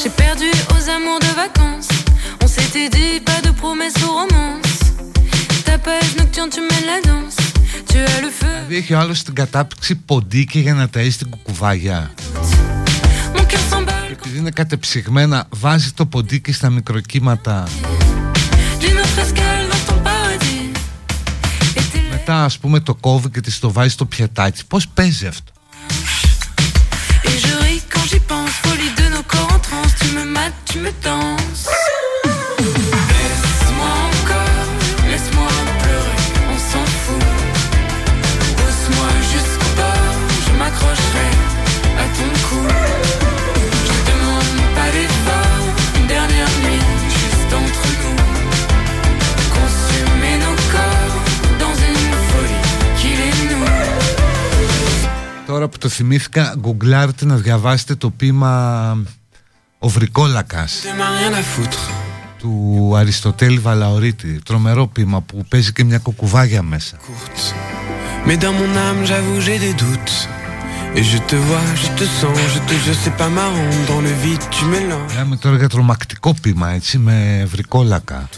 J'ai 0.02 0.12
perdu 0.24 0.50
aux 0.74 0.84
amours 0.96 1.20
de 1.26 1.32
vacances. 1.44 1.92
On 2.44 2.48
s'était 2.56 2.88
dit 2.96 3.14
pas 3.28 3.40
de 3.46 3.50
promesses 3.62 4.00
ou 4.06 4.10
romances. 4.20 4.80
Ta 5.66 5.76
page 5.86 6.12
nocturne, 6.20 6.50
tu 6.56 6.60
mènes 6.70 6.88
la 6.92 7.00
danse. 7.08 7.43
Δηλαδή 8.06 8.76
έχει 8.76 8.94
ο 8.94 8.98
άλλος 8.98 9.22
την 9.22 9.34
κατάπτυξη 9.34 9.94
ποντίκι 9.94 10.60
για 10.60 10.74
να 10.74 10.88
ταΐσει 10.94 11.14
την 11.18 11.30
κουκουβάγια. 11.30 12.10
Και 13.46 13.56
επειδή 14.12 14.38
είναι 14.38 14.50
κατεψυγμένα 14.50 15.46
βάζει 15.50 15.92
το 15.92 16.06
ποντίκι 16.06 16.52
στα 16.52 16.70
μικροκύματα. 16.70 17.68
Μετά 22.10 22.44
ας 22.44 22.58
πούμε 22.58 22.80
το 22.80 22.94
κόβει 22.94 23.30
και 23.30 23.40
της 23.40 23.58
το 23.58 23.72
βάζει 23.72 23.88
στο 23.88 24.04
πιατάκι. 24.04 24.66
Πώς 24.66 24.88
παίζει 24.88 25.26
αυτό; 25.26 25.52
À 28.04 28.18
ton 28.28 28.44
cou. 29.32 29.88
Je 29.88 29.94
te 29.94 30.14
demande 30.18 30.52
pas 30.68 30.78
d'effort, 30.78 30.82
une 30.82 30.92
dernière 30.92 31.32
nuit. 31.42 31.53
Τώρα 55.64 55.76
που 55.76 55.88
το 55.88 55.94
θυμήθηκα, 55.94 56.54
γκουγκλάρτε 56.58 57.24
να 57.24 57.36
διαβάσετε 57.36 57.94
το 57.94 58.10
ποίημα 58.10 58.96
«Ο 59.78 59.88
Βρικόλακας» 59.88 60.82
του 62.38 62.92
Αριστοτέλη 62.96 63.58
Βαλαωρίτη. 63.58 64.40
Τρομερό 64.44 64.86
ποίημα 64.86 65.20
που 65.20 65.44
παίζει 65.48 65.72
και 65.72 65.84
μια 65.84 65.98
κοκουβάγια 65.98 66.62
μέσα. 66.62 66.96
Mais 68.26 68.38
dans 68.44 68.54
mon 68.60 68.72
âme, 68.88 69.00
j'avoue, 69.10 69.40
j'ai 69.46 69.58
des 69.66 69.74
doutes. 69.82 70.16
Et 70.96 71.04
je 71.12 71.18
te 71.30 71.36
vois, 71.46 71.66
je 71.82 71.88
te 71.98 72.06
sens, 72.18 72.36
je 72.54 72.60
te 72.68 72.74
je 72.84 72.92
c'est 73.02 73.16
pas 73.22 73.32
marrant 73.40 73.72
dans 73.90 74.02
le 74.06 74.12
vide 74.22 74.44
tu 74.50 74.64
mélanges. 74.64 75.14
Λέμε 75.16 75.36
τώρα 75.36 75.56
για 75.56 75.68
τρομακτικό 75.68 76.34
πείμα 76.42 76.70
έτσι 76.70 76.98
με 76.98 77.46
βρικόλακα. 77.50 78.28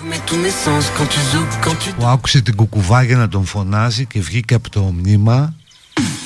Που 1.98 2.06
άκουσε 2.06 2.40
την 2.40 2.56
κουκουβάγια 2.56 3.16
να 3.16 3.28
τον 3.28 3.44
φωνάζει 3.44 4.06
και 4.06 4.20
βγήκε 4.20 4.54
από 4.54 4.70
το 4.70 4.80
μνήμα 4.80 5.54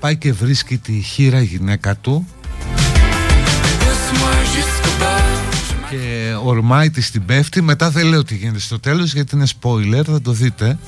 πάει 0.00 0.16
και 0.16 0.32
βρίσκει 0.32 0.78
τη 0.78 0.92
χείρα 0.92 1.40
γυναίκα 1.40 1.96
του. 1.96 2.26
Και 5.90 6.34
ορμάει 6.44 6.90
της 6.90 7.10
την 7.10 7.24
πέφτει. 7.24 7.62
Μετά 7.62 7.90
δεν 7.90 8.06
λέω 8.06 8.24
τι 8.24 8.34
γίνεται 8.34 8.58
στο 8.58 8.80
τέλος 8.80 9.12
γιατί 9.12 9.36
είναι 9.36 9.46
spoiler 9.60 10.04
θα 10.04 10.20
το 10.20 10.32
δείτε. 10.32 10.78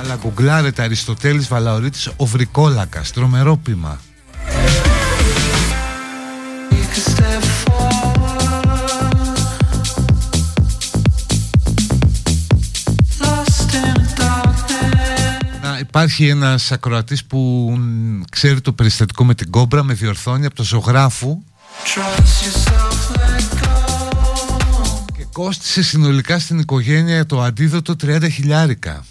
Αλλά 0.00 0.18
γκουγκλάρετε 0.22 0.82
Αριστοτέλης 0.82 1.48
Βαλαωρίτης 1.48 2.10
ο 2.16 2.26
Βρικόλακας 2.26 3.12
τρομερό 3.12 3.56
πείμα 3.56 4.00
υπάρχει 15.90 16.28
ένας 16.28 16.72
ακροατής 16.72 17.24
που 17.24 17.72
ξέρει 18.30 18.60
το 18.60 18.72
περιστατικό 18.72 19.24
με 19.24 19.34
την 19.34 19.50
κόμπρα, 19.50 19.82
με 19.82 19.94
διορθώνει 19.94 20.46
από 20.46 20.54
το 20.54 20.62
ζωγράφου 20.62 21.42
και 25.16 25.26
κόστισε 25.32 25.82
συνολικά 25.82 26.38
στην 26.38 26.58
οικογένεια 26.58 27.26
το 27.26 27.42
αντίδοτο 27.42 27.94
30 28.02 28.28
χιλιάρικα. 28.30 29.04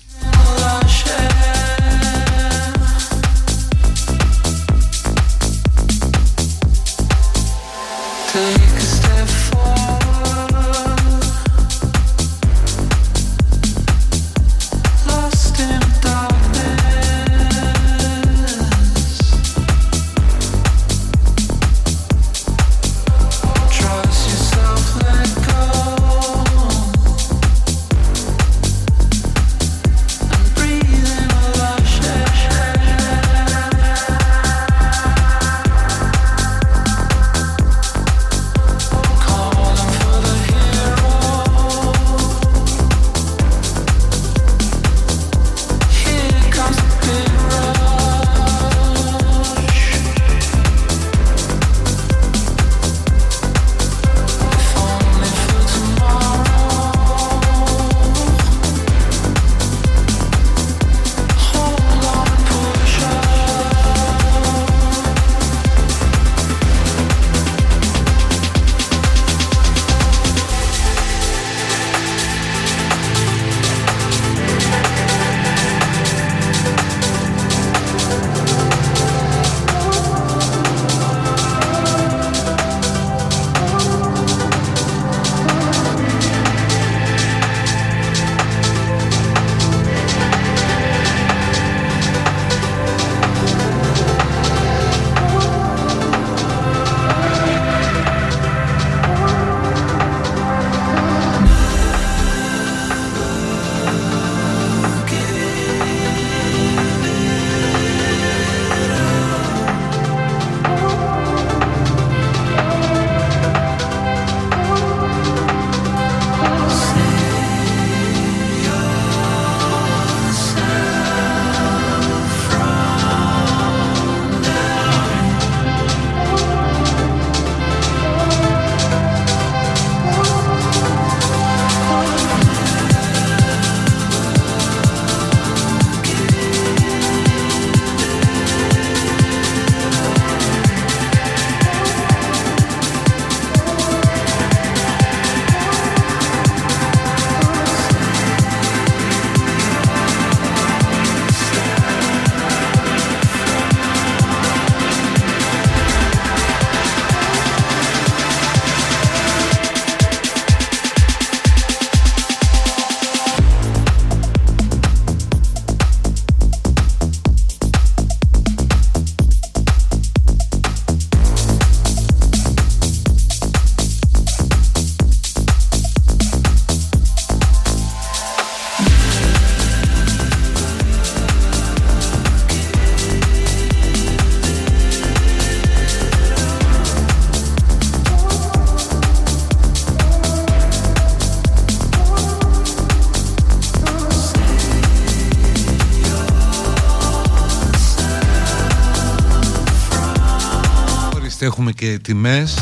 Έχουμε 201.60 201.74
και 201.74 202.00
τιμές 202.04 202.56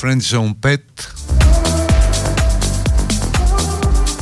Friend 0.00 0.18
Zone 0.30 0.66
Pet 0.66 0.76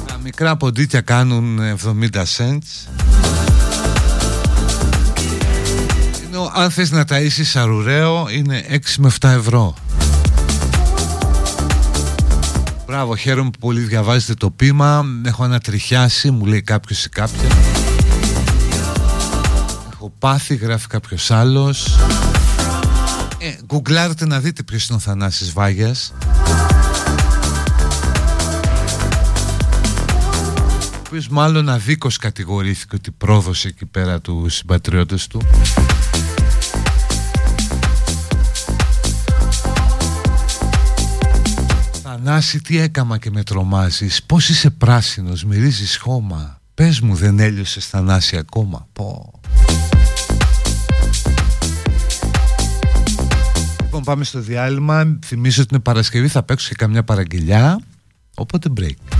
Τα 0.06 0.18
μικρά 0.22 0.56
ποντίκια 0.56 1.00
κάνουν 1.00 1.58
70 1.84 2.08
cents 2.12 2.88
Ενώ 6.26 6.52
αν 6.54 6.70
θες 6.70 6.90
να 6.90 7.04
ταΐσεις 7.08 7.42
σαρουραίο 7.42 8.26
είναι 8.30 8.64
6 8.68 8.76
με 8.98 9.10
7 9.20 9.28
ευρώ 9.28 9.74
Μπράβο, 12.86 13.16
χαίρομαι 13.16 13.50
που 13.50 13.58
πολύ 13.58 13.80
διαβάζετε 13.80 14.34
το 14.34 14.50
πείμα. 14.50 15.04
Έχω 15.24 15.44
ανατριχιάσει, 15.44 16.30
μου 16.30 16.44
λέει 16.44 16.62
κάποιος 16.62 17.04
ή 17.04 17.08
κάποια. 17.08 17.48
Έχω 19.92 20.12
πάθει, 20.18 20.54
γράφει 20.54 20.86
κάποιος 20.86 21.30
άλλος. 21.30 21.98
Ε, 23.70 23.74
γκουγκλάρετε 23.74 24.26
να 24.26 24.40
δείτε 24.40 24.62
ποιος 24.62 24.86
είναι 24.88 24.96
ο 24.96 25.00
Θανάσης 25.00 25.52
Βάγιας. 25.52 26.12
Ο 30.92 31.02
οποίος 31.06 31.28
μάλλον 31.28 31.68
αδίκως 31.68 32.16
κατηγορήθηκε 32.16 32.96
ότι 32.96 33.10
πρόδωσε 33.10 33.68
εκεί 33.68 33.86
πέρα 33.86 34.20
τους 34.20 34.54
συμπατριώτες 34.54 35.26
του. 35.26 35.40
Θανάση 42.02 42.60
τι 42.60 42.78
έκαμα 42.78 43.18
και 43.18 43.30
με 43.30 43.42
τρομάζεις; 43.42 44.22
Πώς 44.22 44.48
είσαι 44.48 44.70
πράσινος 44.70 45.44
μυρίζεις 45.44 45.96
χώμα; 45.96 46.60
Πες 46.74 47.00
μου 47.00 47.14
δεν 47.14 47.38
έλειωσες 47.38 47.86
Θανάση 47.86 48.36
ακόμα; 48.36 48.86
Πω 48.92 49.39
Λοιπόν 54.00 54.14
πάμε 54.14 54.24
στο 54.24 54.40
διάλειμμα. 54.40 55.18
Θυμίζω 55.26 55.62
ότι 55.62 55.74
είναι 55.74 55.82
Παρασκευή 55.82 56.28
θα 56.28 56.42
παίξω 56.42 56.68
και 56.68 56.74
καμιά 56.74 57.04
παραγγελιά. 57.04 57.80
Οπότε 58.34 58.72
break 58.76 59.19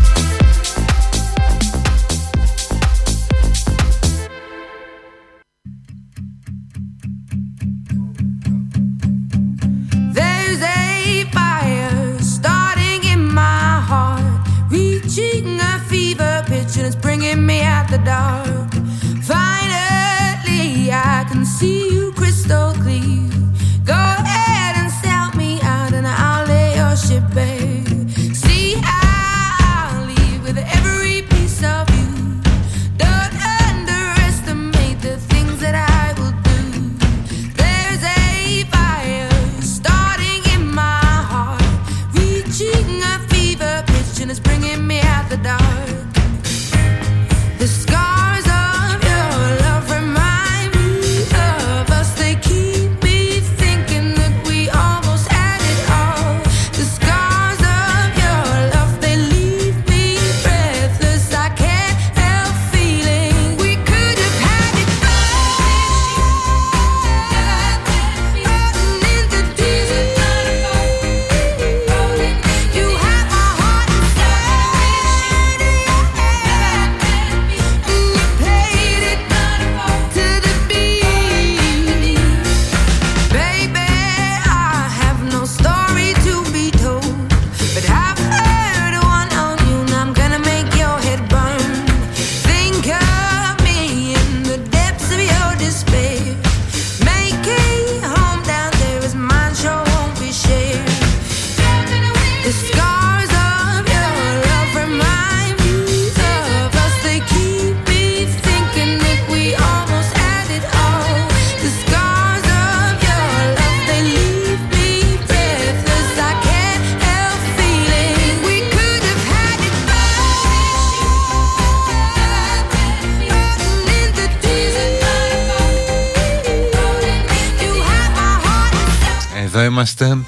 είμαστε 129.70 130.18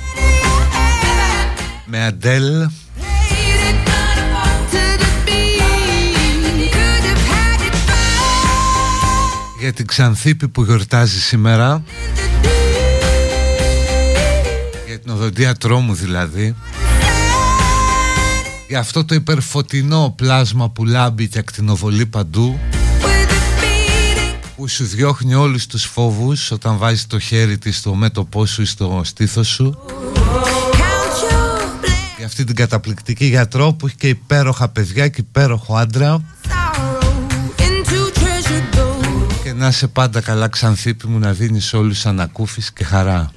με 1.84 2.04
Αντέλ. 2.04 2.68
Για 9.60 9.72
την 9.72 9.86
Ξανθήπη 9.86 10.48
που 10.48 10.62
γιορτάζει 10.62 11.20
σήμερα. 11.20 11.82
Για 14.86 14.98
την 14.98 15.10
οδοντία 15.10 15.54
τρόμου 15.54 15.94
δηλαδή. 15.94 16.54
Για 18.68 18.78
αυτό 18.78 19.04
το 19.04 19.14
υπερφωτεινό 19.14 20.14
πλάσμα 20.16 20.70
που 20.70 20.84
λάμπει 20.84 21.28
και 21.28 21.38
ακτινοβολεί 21.38 22.06
παντού 22.06 22.58
που 24.62 24.68
σου 24.68 24.84
διώχνει 24.84 25.34
όλους 25.34 25.66
τους 25.66 25.84
φόβους 25.84 26.50
όταν 26.50 26.76
βάζεις 26.76 27.06
το 27.06 27.18
χέρι 27.18 27.58
της 27.58 27.76
στο 27.76 27.94
μέτωπό 27.94 28.46
σου 28.46 28.62
ή 28.62 28.64
στο 28.64 29.00
στήθος 29.04 29.48
σου. 29.48 29.78
Για 32.16 32.26
αυτή 32.26 32.44
την 32.44 32.54
καταπληκτική 32.54 33.24
γιατρό 33.24 33.72
που 33.72 33.86
έχει 33.86 33.96
και 33.96 34.08
υπέροχα 34.08 34.68
παιδιά 34.68 35.08
και 35.08 35.20
υπέροχο 35.20 35.76
άντρα. 35.76 36.24
Και 39.42 39.52
να 39.52 39.68
είσαι 39.68 39.86
πάντα 39.86 40.20
καλά 40.20 40.48
ξανθήπη 40.48 41.06
μου 41.06 41.18
να 41.18 41.32
δίνεις 41.32 41.74
όλους 41.74 42.06
ανακούφιση 42.06 42.72
και 42.72 42.84
χαρά 42.84 43.30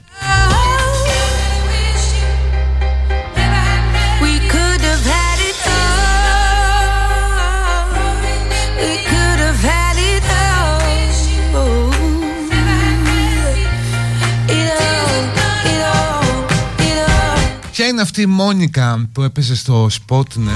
είναι 17.96 18.04
αυτή 18.04 18.22
η 18.22 18.26
Μόνικα 18.26 19.10
που 19.12 19.22
έπαιζε 19.22 19.56
στο 19.56 19.88
Σπότνε 19.90 20.52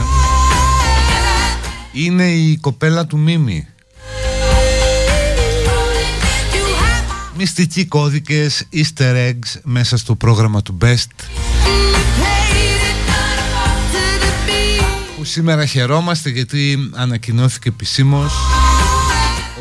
Είναι 1.91 2.31
η 2.31 2.57
κοπέλα 2.57 3.05
του 3.05 3.17
Μίμη. 3.17 3.67
Μυστικοί 7.35 7.85
κώδικες, 7.85 8.67
easter 8.73 9.29
eggs 9.29 9.59
μέσα 9.63 9.97
στο 9.97 10.15
πρόγραμμα 10.15 10.61
του 10.61 10.77
Best. 10.81 11.23
Που 15.17 15.23
σήμερα 15.23 15.65
χαιρόμαστε 15.65 16.29
γιατί 16.29 16.89
ανακοινώθηκε 16.93 17.69
επισήμως 17.69 18.33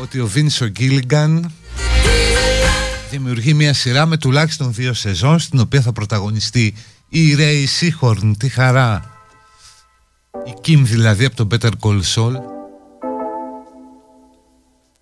ότι 0.01 0.19
ο 0.19 0.27
Βίνσο 0.27 0.67
Γκίλιγκαν 0.67 1.51
δημιουργεί 3.09 3.53
μια 3.53 3.73
σειρά 3.73 4.05
με 4.05 4.17
τουλάχιστον 4.17 4.73
δύο 4.73 4.93
σεζόν 4.93 5.39
στην 5.39 5.59
οποία 5.59 5.81
θα 5.81 5.91
πρωταγωνιστεί 5.91 6.73
η 7.09 7.35
Ρέι 7.35 7.65
Σίχορν, 7.65 8.37
τι 8.37 8.49
χαρά. 8.49 9.11
Η 10.45 10.53
Κιμ 10.61 10.85
δηλαδή 10.85 11.25
από 11.25 11.35
τον 11.35 11.47
Better 11.51 11.71
Call 11.79 12.01
Saul. 12.15 12.33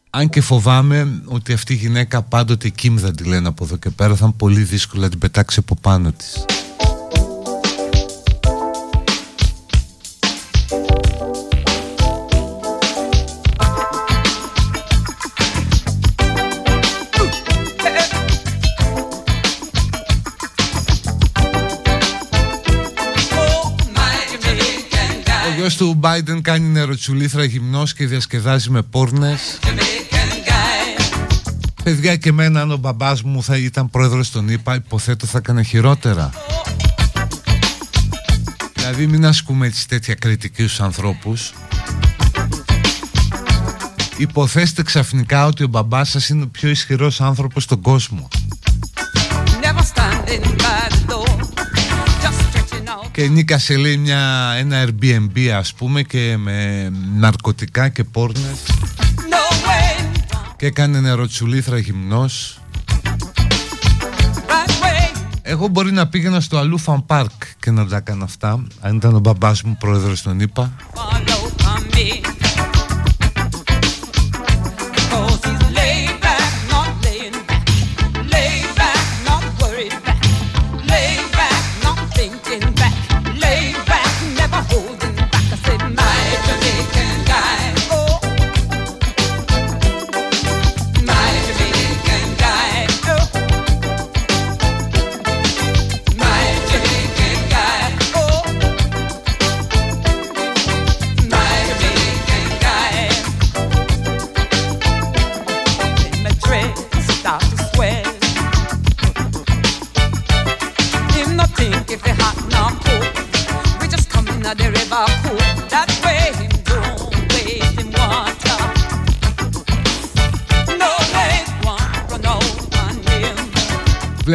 Αν 0.10 0.30
και 0.30 0.42
φοβάμαι 0.42 1.22
ότι 1.26 1.54
αυτή 1.54 1.74
η 1.74 1.76
γυναίκα 1.76 2.22
πάντοτε 2.22 2.70
Κιμ 2.70 2.98
δεν 2.98 3.16
τη 3.16 3.24
λένε 3.24 3.48
από 3.48 3.64
εδώ 3.64 3.76
και 3.76 3.90
πέρα 3.90 4.16
Θα 4.16 4.26
είναι 4.26 4.34
πολύ 4.38 4.62
δύσκολο 4.62 5.02
να 5.02 5.10
την 5.10 5.20
πετάξει 5.20 5.60
από 5.60 5.76
πάνω 5.82 6.12
της 6.12 6.46
του 25.78 26.00
Biden 26.04 26.40
κάνει 26.42 26.68
νεροτσουλήθρα 26.68 27.44
γυμνός 27.44 27.94
και 27.94 28.06
διασκεδάζει 28.06 28.70
με 28.70 28.82
πόρνες. 28.82 29.60
Παιδιά 31.84 32.16
και 32.16 32.30
εμένα 32.30 32.62
αν 32.62 32.72
ο 32.72 32.78
μπαμπάς 32.78 33.22
μου 33.22 33.44
θα 33.44 33.58
ήταν 33.58 33.90
πρόεδρος 33.90 34.32
των 34.32 34.50
ΗΠΑ 34.50 34.76
υποθέτω 34.76 35.26
θα 35.26 35.38
έκανε 35.38 35.64
χειρότερα. 35.64 36.30
Δηλαδή 38.74 39.08
μην 39.08 39.26
ασκούμε 39.26 39.68
έτσι 39.68 39.88
τέτοια 39.88 40.16
κριτική 40.16 40.64
στους 40.64 40.82
ανθρώπους. 40.82 41.54
Υποθέστε 44.18 44.84
ξαφνικά 44.84 45.46
ότι 45.46 45.64
ο 45.64 45.68
μπαμπάς 45.68 46.10
σας 46.10 46.30
είναι 46.30 46.44
ο 46.44 46.48
πιο 46.48 46.70
ισχυρός 46.70 47.22
άνθρωπος 47.22 47.64
στον 47.64 47.82
κόσμο 47.82 48.28
και 53.18 53.28
νίκασε 53.28 53.78
λέει 53.78 53.98
μια, 53.98 54.54
ένα 54.58 54.86
Airbnb 54.86 55.48
ας 55.48 55.74
πούμε 55.74 56.02
και 56.02 56.36
με 56.38 56.90
ναρκωτικά 57.16 57.90
και 57.90 58.04
πόρνες 58.04 58.64
και 60.58 60.66
έκανε 60.66 61.00
νεροτσουλήθρα 61.00 61.78
γυμνός. 61.78 62.60
Εγώ 65.42 65.68
μπορεί 65.68 65.92
να 65.92 66.08
πήγαινα 66.08 66.40
στο 66.40 66.58
Αλούφαν 66.58 67.06
Πάρκ 67.06 67.32
και 67.60 67.72
να 67.72 67.88
τα 67.88 67.98
έκανα 67.98 68.24
αυτά 68.24 68.64
αν 68.82 68.96
ήταν 68.96 69.16
ο 69.16 69.20
μπαμπάς 69.20 69.62
μου 69.62 69.78
πρόεδρος 69.80 70.22
των 70.22 70.40
ΗΠΑ 70.40 70.76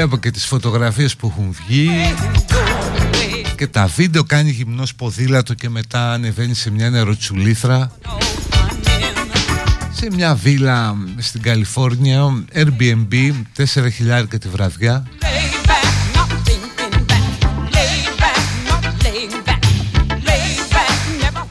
Βλέπω 0.03 0.21
και 0.21 0.31
τις 0.31 0.47
φωτογραφίες 0.47 1.17
που 1.17 1.27
έχουν 1.27 1.57
βγει. 1.67 1.91
Και 3.57 3.67
τα 3.67 3.87
βίντεο 3.87 4.23
κάνει 4.25 4.51
γυμνός 4.51 4.95
ποδήλατο 4.95 5.55
και 5.55 5.69
μετά 5.69 6.13
ανεβαίνει 6.13 6.55
σε 6.55 6.71
μια 6.71 6.91
νεροτσουλήθρα. 6.91 7.93
Σε 9.93 10.09
μια 10.13 10.35
βίλα 10.35 10.95
στην 11.19 11.43
Καλιφόρνια 11.43 12.45
Airbnb 12.55 13.33
4 13.57 13.65
χιλιάρικα 13.93 14.39
τη 14.39 14.49
βραδιά. 14.49 15.07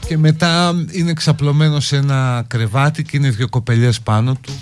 Και 0.06 0.18
μετά 0.18 0.74
είναι 0.90 1.12
ξαπλωμένο 1.12 1.80
σε 1.80 1.96
ένα 1.96 2.44
κρεβάτι 2.48 3.02
και 3.02 3.16
είναι 3.16 3.30
δύο 3.30 3.48
κοπελιές 3.48 4.00
πάνω 4.00 4.34
του 4.34 4.52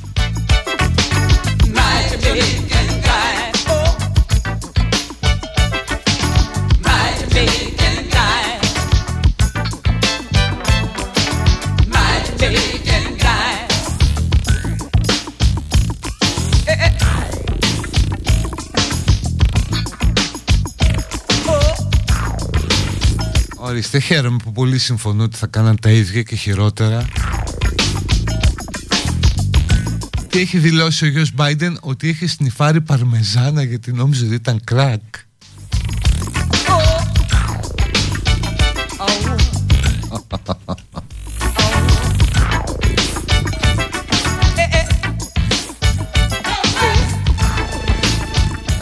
Ορίστε, 23.92 24.14
χαίρομαι 24.14 24.36
που 24.44 24.52
πολύ 24.52 24.78
συμφωνώ 24.78 25.22
ότι 25.22 25.36
θα 25.36 25.46
κάναν 25.46 25.80
τα 25.80 25.90
ίδια 25.90 26.22
και 26.22 26.36
χειρότερα. 26.36 27.08
Και 30.28 30.38
έχει 30.38 30.58
δηλώσει 30.58 31.04
ο 31.04 31.08
γιος 31.08 31.32
Μπάιντεν 31.34 31.78
ότι 31.80 32.08
έχει 32.08 32.26
σνιφάρει 32.26 32.80
παρμεζάνα 32.80 33.62
γιατί 33.62 33.92
νόμιζε 33.92 34.24
ότι 34.24 34.34
ήταν 34.34 34.60
κράκ. 34.64 35.00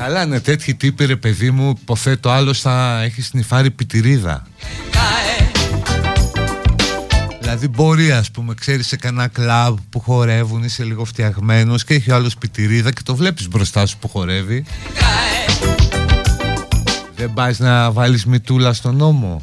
Αλλά 0.01 0.23
είναι 0.23 0.41
τέτοιοι 0.41 0.75
τύποι 0.75 1.05
ρε 1.05 1.17
παιδί 1.17 1.51
μου 1.51 1.79
Υποθέτω 1.83 2.31
άλλος 2.31 2.61
θα 2.61 3.01
έχει 3.03 3.23
σνιφάρει 3.23 3.71
πιτηρίδα 3.71 4.47
Δηλαδή 7.51 7.68
μπορεί 7.68 8.12
ας 8.12 8.30
πούμε 8.30 8.55
ξέρεις 8.55 8.86
σε 8.86 8.96
κανένα 8.96 9.28
κλαμπ 9.28 9.76
που 9.90 10.01
χορεύουν 10.01 10.62
είσαι 10.62 10.84
λίγο 10.84 11.05
φτιαγμένος 11.05 11.84
και 11.84 11.94
έχει 11.94 12.12
άλλος 12.12 12.36
πιτηρίδα 12.36 12.92
και 12.92 13.01
το 13.05 13.16
βλέπεις 13.16 13.49
μπροστά 13.49 13.86
σου 13.86 13.99
που 13.99 14.09
χορεύει 14.09 14.64
Δεν 17.16 17.32
πας 17.34 17.59
να 17.59 17.90
βάλεις 17.90 18.24
μητούλα 18.24 18.72
στον 18.72 18.96
νόμο 18.96 19.42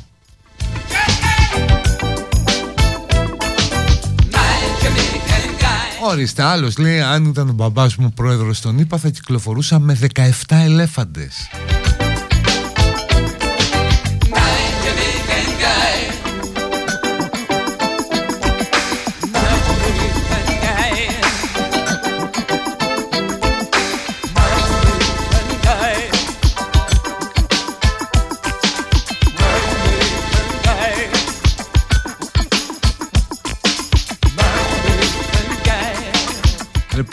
Ορίστε, 6.08 6.44
άλλος 6.44 6.78
λέει: 6.78 7.00
Αν 7.02 7.26
ήταν 7.26 7.50
ο 7.50 7.54
μπαμπάς 7.54 7.96
μου 7.96 8.14
πρόεδρος 8.14 8.62
των 8.62 8.80
ΗΠΑ, 8.80 8.98
θα 8.98 9.10
κυκλοφορούσα 9.10 9.80
με 9.80 10.00
17 10.16 10.32
ελέφαντες. 10.50 11.50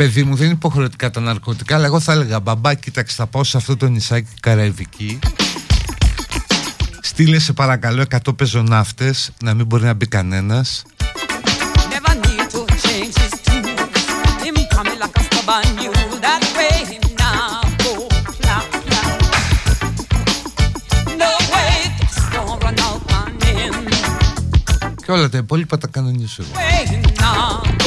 Παιδί 0.03 0.23
μου 0.23 0.35
δεν 0.35 0.45
είναι 0.45 0.55
υποχρεωτικά 0.55 1.11
τα 1.11 1.21
ναρκωτικά 1.21 1.75
αλλά 1.75 1.87
εγώ 1.87 2.01
θα 2.01 2.13
έλεγα 2.13 2.41
μπαμπά 2.41 2.75
κοίταξε 2.75 3.15
θα 3.17 3.27
πάω 3.27 3.45
σε 3.45 3.57
αυτό 3.57 3.77
το 3.77 3.89
νησάκι 3.89 4.29
Καραϊβική. 4.41 5.19
Στείλε 7.01 7.39
σε 7.39 7.53
παρακαλώ 7.53 8.05
100 8.27 8.37
πεζοναύτες 8.37 9.31
να 9.43 9.55
μην 9.55 9.67
μπορεί 9.67 9.85
να 9.85 9.95
μπει 9.95 10.07
κανένας. 10.07 10.83
Και 25.05 25.11
όλα 25.11 25.29
τα 25.29 25.39
υπόλοιπα 25.39 25.79
τα 25.79 25.87
κανονίσω 25.87 26.43
εγώ 26.43 27.82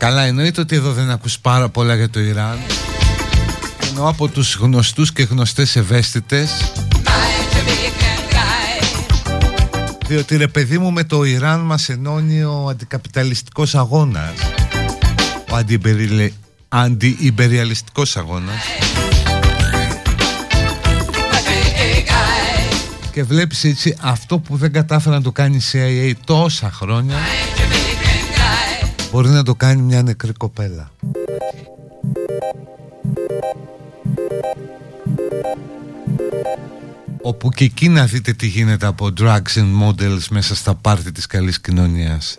Καλά 0.00 0.22
εννοείται 0.22 0.60
ότι 0.60 0.76
εδώ 0.76 0.92
δεν 0.92 1.10
ακούς 1.10 1.38
πάρα 1.38 1.68
πολλά 1.68 1.94
για 1.94 2.10
το 2.10 2.20
Ιράν. 2.20 2.58
Ενώ 3.90 4.08
από 4.08 4.28
τους 4.28 4.54
γνωστούς 4.54 5.12
και 5.12 5.22
γνωστές 5.22 5.76
ευαίσθητες. 5.76 6.72
Διότι 10.06 10.36
ρε 10.36 10.48
παιδί 10.48 10.78
μου 10.78 10.92
με 10.92 11.04
το 11.04 11.24
Ιράν 11.24 11.60
μας 11.60 11.88
ενώνει 11.88 12.42
ο 12.42 12.66
αντικαπιταλιστικός 12.68 13.74
αγώνας. 13.74 14.32
Ο 15.50 15.56
αντιυπεριλε... 15.56 16.30
αντιυπεριαλιστικός 16.68 18.16
αγώνας. 18.16 18.62
Και 23.12 23.22
βλέπεις 23.22 23.64
έτσι 23.64 23.96
αυτό 24.00 24.38
που 24.38 24.56
δεν 24.56 24.72
κατάφερα 24.72 25.16
να 25.16 25.22
το 25.22 25.32
κάνει 25.32 25.56
η 25.56 25.62
CIA 25.72 26.12
τόσα 26.24 26.70
χρόνια 26.72 27.16
μπορεί 29.10 29.28
να 29.28 29.42
το 29.42 29.54
κάνει 29.54 29.82
μια 29.82 30.02
νεκρή 30.02 30.32
κοπέλα 30.32 30.90
όπου 37.22 37.48
και 37.48 37.64
εκεί 37.64 37.88
να 37.88 38.06
δείτε 38.06 38.32
τι 38.32 38.46
γίνεται 38.46 38.86
από 38.86 39.08
drugs 39.20 39.54
and 39.54 39.82
models 39.82 40.26
μέσα 40.30 40.54
στα 40.54 40.74
πάρτι 40.74 41.12
της 41.12 41.26
καλής 41.26 41.60
κοινωνίας. 41.60 42.38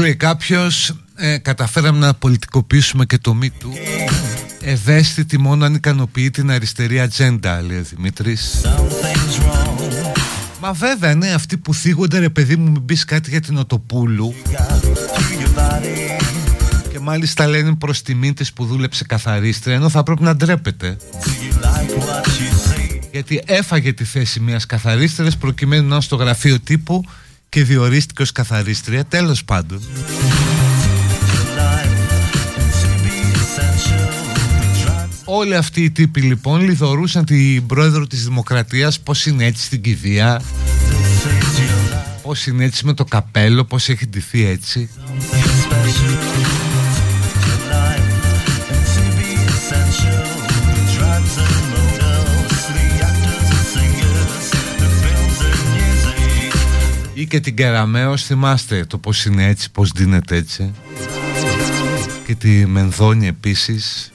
Λέει 0.00 0.16
κάποιος 0.16 0.94
ε, 1.14 1.38
καταφέραμε 1.38 1.98
να 1.98 2.14
πολιτικοποιήσουμε 2.14 3.04
και 3.04 3.18
το 3.18 3.34
μη 3.34 3.50
του 3.50 3.72
ευαίσθητη 4.60 5.38
μόνο 5.38 5.64
αν 5.64 5.74
ικανοποιεί 5.74 6.30
την 6.30 6.50
αριστερή 6.50 7.00
ατζέντα 7.00 7.62
λέει 7.62 7.78
ο 7.78 7.82
Δημήτρης. 7.82 8.60
Μα 10.60 10.72
βέβαια 10.72 11.14
ναι 11.14 11.32
αυτοί 11.32 11.56
που 11.56 11.74
θίγονται 11.74 12.18
ρε 12.18 12.28
παιδί 12.28 12.56
μου 12.56 12.70
μην 12.70 12.84
πεις 12.84 13.04
κάτι 13.04 13.30
για 13.30 13.40
την 13.40 13.56
Οτοπούλου. 13.56 14.34
Και 16.92 16.98
μάλιστα 16.98 17.46
λένε 17.46 17.74
προς 17.74 18.02
τιμήν 18.02 18.34
της 18.34 18.52
που 18.52 18.64
δούλεψε 18.64 19.04
καθαρίστρια 19.04 19.74
ενώ 19.74 19.88
θα 19.88 20.02
πρέπει 20.02 20.22
να 20.22 20.36
ντρέπεται. 20.36 20.96
Γιατί 23.12 23.42
έφαγε 23.46 23.92
τη 23.92 24.04
θέση 24.04 24.40
μιας 24.40 24.66
καθαρίστριας 24.66 25.36
προκειμένου 25.36 25.88
να 25.88 26.00
στο 26.00 26.16
γραφείο 26.16 26.60
τύπου 26.60 27.04
και 27.48 27.64
διορίστηκε 27.64 28.22
ως 28.22 28.32
καθαρίστρια 28.32 29.04
τέλος 29.04 29.44
πάντων. 29.44 29.80
Όλοι 35.24 35.56
αυτοί 35.56 35.82
οι 35.82 35.90
τύποι 35.90 36.20
λοιπόν 36.20 36.60
λιδωρούσαν 36.60 37.24
την 37.24 37.66
πρόεδρο 37.66 38.06
της 38.06 38.24
Δημοκρατίας 38.24 39.00
πως 39.00 39.26
είναι 39.26 39.44
έτσι 39.44 39.64
στην 39.64 39.82
κηδεία 39.82 40.42
πως 42.22 42.46
είναι 42.46 42.64
έτσι 42.64 42.86
με 42.86 42.92
το 42.92 43.04
καπέλο 43.04 43.64
πως 43.64 43.88
έχει 43.88 44.06
ντυθεί 44.06 44.44
έτσι 44.44 44.90
ή 57.20 57.26
και 57.26 57.40
την 57.40 57.56
Κεραμέως 57.56 58.24
θυμάστε 58.24 58.84
το 58.84 58.98
πως 58.98 59.24
είναι 59.24 59.46
έτσι, 59.46 59.70
πως 59.70 59.90
δίνεται 59.90 60.36
έτσι. 60.36 60.72
Και 62.26 62.34
τη 62.34 62.48
Μενδόνη 62.48 63.26
επίσης 63.26 64.10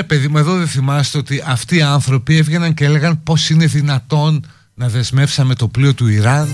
ρε 0.00 0.06
παιδί 0.06 0.28
μου 0.28 0.38
εδώ 0.38 0.56
δεν 0.56 0.66
θυμάστε 0.66 1.18
ότι 1.18 1.42
αυτοί 1.46 1.76
οι 1.76 1.82
άνθρωποι 1.82 2.36
έβγαιναν 2.36 2.74
και 2.74 2.84
έλεγαν 2.84 3.22
πως 3.22 3.50
είναι 3.50 3.66
δυνατόν 3.66 4.46
να 4.74 4.88
δεσμεύσαμε 4.88 5.54
το 5.54 5.68
πλοίο 5.68 5.94
του 5.94 6.08
Ιράν 6.08 6.48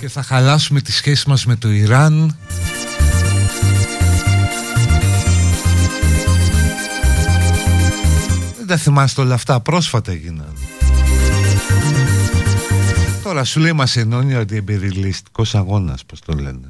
και 0.00 0.08
θα 0.08 0.22
χαλάσουμε 0.22 0.80
τη 0.80 0.92
σχέση 0.92 1.28
μας 1.28 1.46
με 1.46 1.56
το 1.56 1.70
Ιράν. 1.70 2.36
Δεν 8.56 8.66
τα 8.66 8.76
θυμάστε 8.76 9.20
όλα 9.20 9.34
αυτά, 9.34 9.60
πρόσφατα 9.60 10.12
έγιναν. 10.12 10.52
Τώρα 13.22 13.44
σου 13.44 13.60
λέει 13.60 13.72
μας 13.72 13.96
ενώνει 13.96 14.34
ο 14.34 14.40
αντιεμπεριλιστικός 14.40 15.54
αγώνας, 15.54 16.04
πως 16.04 16.20
το 16.20 16.32
λένε 16.32 16.68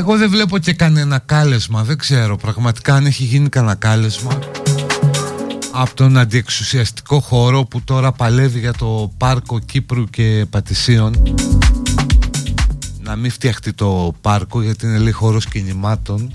Εγώ 0.00 0.16
δεν 0.16 0.30
βλέπω 0.30 0.58
και 0.58 0.72
κανένα 0.72 1.18
κάλεσμα, 1.18 1.84
δεν 1.84 1.98
ξέρω 1.98 2.36
πραγματικά 2.36 2.94
αν 2.94 3.06
έχει 3.06 3.24
γίνει 3.24 3.48
κανένα 3.48 3.74
κάλεσμα 3.74 4.38
από 5.72 5.94
τον 5.94 6.18
αντιεξουσιαστικό 6.18 7.20
χώρο 7.20 7.64
που 7.64 7.82
τώρα 7.82 8.12
παλεύει 8.12 8.58
για 8.58 8.72
το 8.72 9.12
πάρκο 9.16 9.58
Κύπρου 9.58 10.04
και 10.04 10.46
Πατησίων. 10.50 11.36
Να 13.00 13.16
μην 13.16 13.30
φτιαχτεί 13.30 13.72
το 13.72 14.14
πάρκο 14.20 14.62
γιατί 14.62 14.86
είναι 14.86 14.98
λίγο 14.98 15.18
χώρος 15.18 15.46
κινημάτων. 15.46 16.34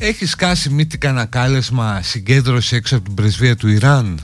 Έχει 0.00 0.26
σκάσει 0.26 0.70
μύτη 0.70 0.98
κανένα 0.98 1.24
κάλεσμα 1.24 2.00
συγκέντρωση 2.02 2.76
έξω 2.76 2.96
από 2.96 3.04
την 3.04 3.14
πρεσβεία 3.14 3.56
του 3.56 3.68
Ιράν; 3.68 4.20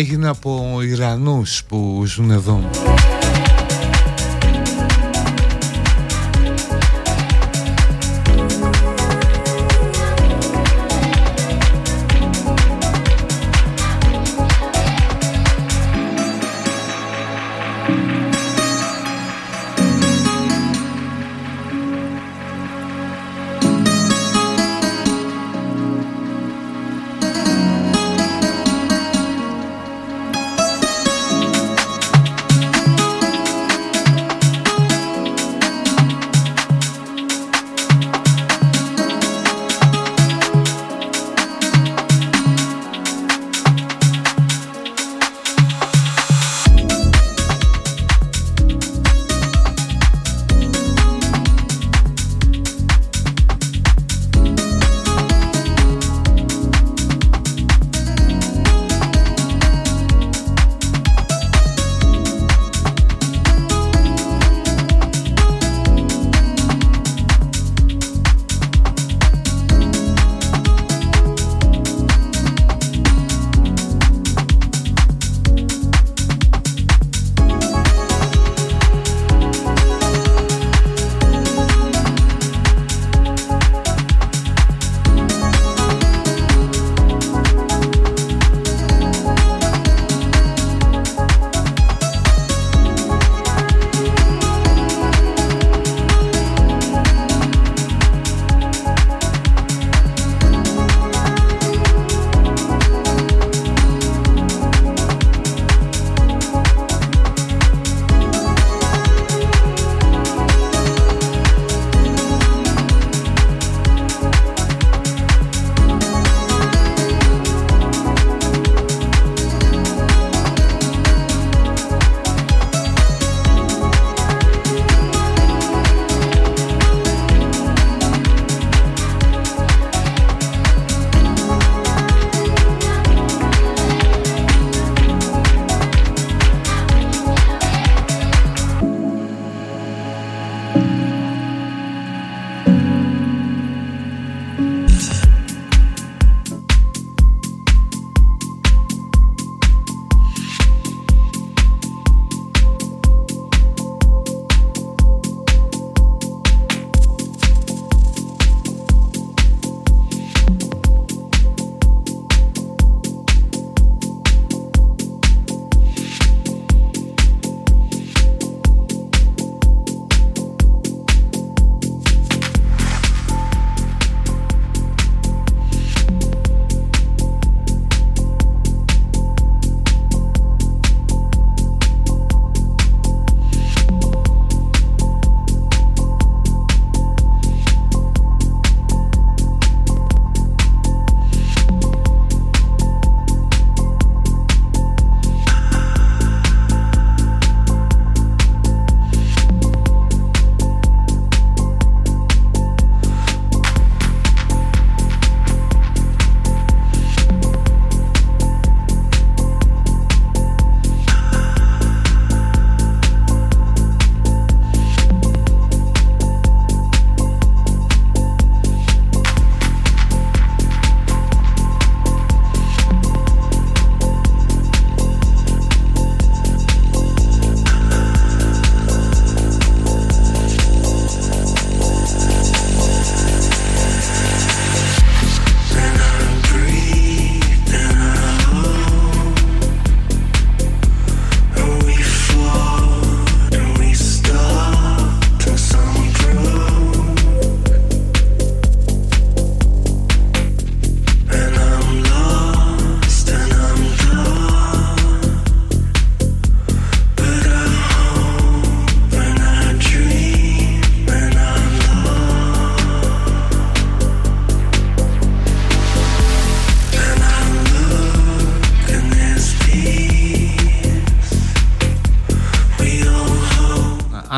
Έγινε 0.00 0.28
από 0.28 0.78
Ιρανούς 0.82 1.64
που 1.64 2.02
ζουν 2.06 2.30
εδώ. 2.30 2.70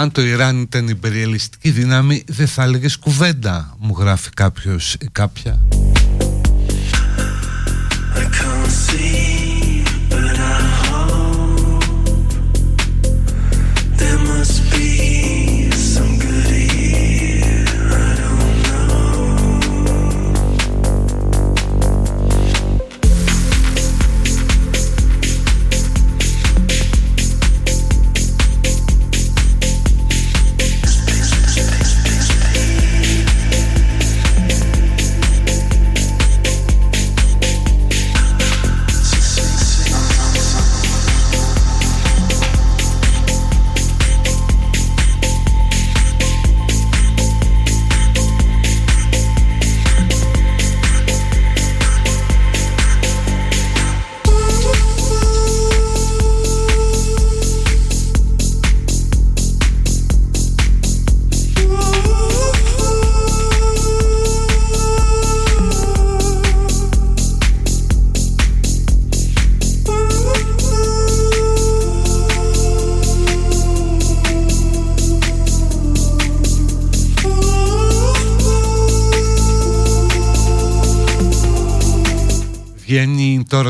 Αν 0.02 0.12
το 0.12 0.22
Ιράν 0.22 0.60
ήταν 0.60 0.88
υπεριαλιστική 0.88 1.70
δύναμη 1.70 2.24
δεν 2.26 2.46
θα 2.46 2.62
έλεγες 2.62 2.96
κουβέντα 2.96 3.76
μου 3.78 3.94
γράφει 3.98 4.30
κάποιος 4.30 4.94
ή 4.94 5.08
κάποια 5.12 5.60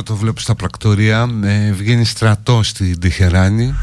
τώρα 0.02 0.18
το 0.18 0.24
βλέπω 0.24 0.40
στα 0.40 0.54
πρακτορία 0.54 1.28
ε, 1.44 1.72
βγαίνει 1.72 2.04
στρατό 2.04 2.62
στην 2.62 3.00
Τεχεράνη. 3.00 3.74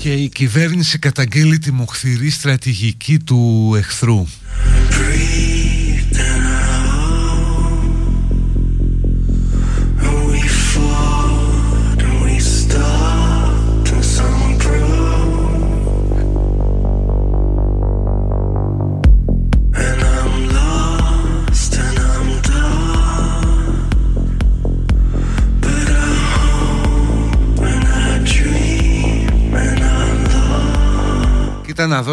Και 0.00 0.12
η 0.12 0.28
κυβέρνηση 0.28 0.98
καταγγέλει 0.98 1.58
τη 1.58 1.72
μοχθηρή 1.72 2.30
στρατηγική 2.30 3.18
του 3.18 3.74
εχθρού 3.76 4.26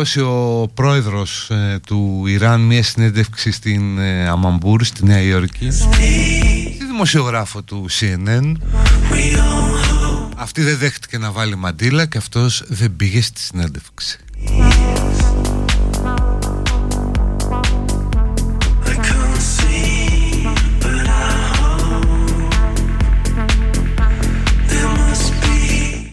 δώσει 0.05 0.19
ο 0.19 0.69
πρόεδρος 0.73 1.49
ε, 1.49 1.79
του 1.87 2.23
Ιράν 2.27 2.61
μια 2.61 2.83
συνέντευξη 2.83 3.51
στην 3.51 3.97
ε, 3.97 4.27
Αμαμπούρ, 4.27 4.83
στη 4.83 5.05
Νέα 5.05 5.21
Υόρκη. 5.21 5.71
Στη 5.71 6.77
δημοσιογράφο 6.87 7.61
του 7.61 7.85
CNN 7.99 8.51
αυτή 10.35 10.61
δεν 10.61 10.77
δέχτηκε 10.77 11.17
να 11.17 11.31
βάλει 11.31 11.55
μαντήλα 11.55 12.05
και 12.05 12.17
αυτός 12.17 12.63
δεν 12.67 12.95
πήγε 12.95 13.21
στη 13.21 13.39
συνέντευξη. 13.39 14.19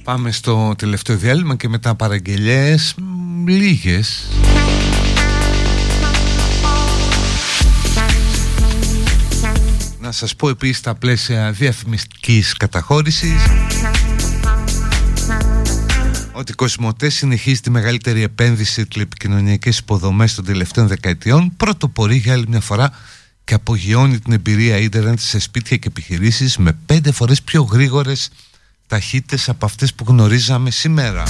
Πάμε 0.05 0.31
στο 0.31 0.75
τελευταίο 0.79 1.17
διάλειμμα 1.17 1.57
και 1.57 1.69
μετά 1.69 1.95
παραγγελίες 1.95 2.95
λίγες. 3.49 4.29
Να 10.01 10.13
σας 10.13 10.37
πω 10.37 10.49
επίσης 10.49 10.81
τα 10.81 10.95
πλαίσια 10.95 11.53
διαφημιστικής 11.53 12.57
καταχώρησης. 12.57 13.43
Ότι 16.33 16.53
η 16.53 16.55
Κοσμοτέ 16.55 17.09
συνεχίζει 17.09 17.61
τη 17.61 17.71
μεγαλύτερη 17.71 18.23
επένδυση 18.23 18.73
σε 18.73 18.85
τηλεπικοινωνιακές 18.85 19.79
υποδομές 19.79 20.35
των 20.35 20.45
τελευταίων 20.45 20.87
δεκαετιών. 20.87 21.57
Πρωτοπορεί 21.57 22.17
για 22.17 22.33
άλλη 22.33 22.45
μια 22.49 22.61
φορά 22.61 22.91
και 23.45 23.55
απογειώνει 23.55 24.19
την 24.19 24.33
εμπειρία 24.33 24.77
ίντερνετ 24.77 25.21
σε 25.21 25.39
σπίτια 25.39 25.77
και 25.77 25.89
επιχειρήσεις 25.89 26.57
με 26.57 26.79
πέντε 26.87 27.13
φορές 27.13 27.43
πιο 27.43 27.63
γρήγορες 27.63 28.31
ταχύτητες 28.87 29.49
από 29.49 29.65
αυτές 29.65 29.95
που 29.95 30.05
γνωρίζαμε 30.09 30.71
σήμερα. 30.71 31.23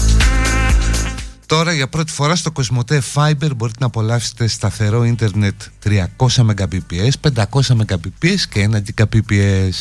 Τώρα 1.52 1.72
για 1.72 1.88
πρώτη 1.88 2.12
φορά 2.12 2.36
στο 2.36 2.50
Κοσμοτέ 2.50 3.02
Fiber 3.14 3.50
μπορείτε 3.56 3.78
να 3.80 3.86
απολαύσετε 3.86 4.46
σταθερό 4.46 5.04
ίντερνετ 5.04 5.62
300 5.84 5.98
Mbps, 6.26 7.32
500 7.34 7.44
Mbps 7.60 8.40
και 8.50 8.68
1 8.72 9.02
Gbps. 9.02 9.74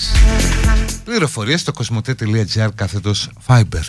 Πληροφορίες 1.04 1.62
στο 1.62 1.72
κοσμοτέ.gr 1.72 2.70
κάθετος 2.76 3.30
Fiber. 3.48 3.84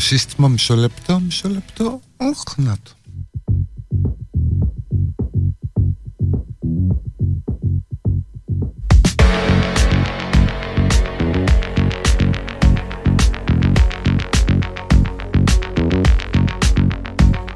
Σύστημα 0.00 0.48
μισό 0.48 0.74
λεπτό, 0.74 1.20
μισό 1.20 1.48
λεπτό. 1.48 2.00
Οχ, 2.16 2.42
να 2.56 2.76
το. 2.82 2.90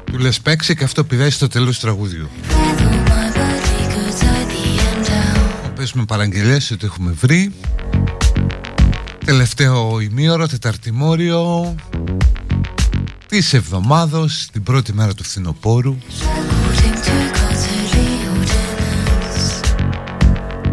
Του 0.05 0.17
λες 0.17 0.41
παίξει 0.41 0.75
και 0.75 0.83
αυτό 0.83 1.03
πηδάει 1.03 1.29
στο 1.29 1.47
τέλος 1.47 1.75
του 1.75 1.81
τραγούδιου. 1.81 2.29
Παίζουμε 5.75 6.05
παραγγελίες 6.05 6.71
ότι 6.71 6.85
έχουμε 6.85 7.11
βρει 7.11 7.53
Τελευταίο 9.25 9.99
ημίωρο, 9.99 10.47
τεταρτημόριο 10.47 11.75
της 13.41 13.53
εβδομάδος, 13.53 14.47
την 14.51 14.63
πρώτη 14.63 14.93
μέρα 14.93 15.13
του 15.13 15.23
φθινοπόρου. 15.23 15.97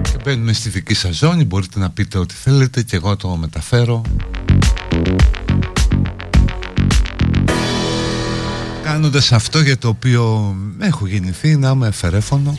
Και 0.03 0.17
μπαίνουμε 0.25 0.53
στη 0.53 0.69
δική 0.69 0.95
σας 0.95 1.17
ζώνη, 1.17 1.45
μπορείτε 1.45 1.79
να 1.79 1.91
πείτε 1.91 2.19
ό,τι 2.19 2.35
θέλετε 2.35 2.83
και 2.83 2.97
εγώ 2.97 3.17
το 3.17 3.29
μεταφέρω. 3.29 4.03
Κάνοντας 8.83 9.33
αυτό 9.33 9.61
για 9.61 9.79
το 9.79 9.89
οποίο 9.89 10.55
έχω 10.79 11.07
γεννηθεί 11.07 11.57
να 11.57 11.71
είμαι 11.71 11.87
εφερέφωνο 11.87 12.59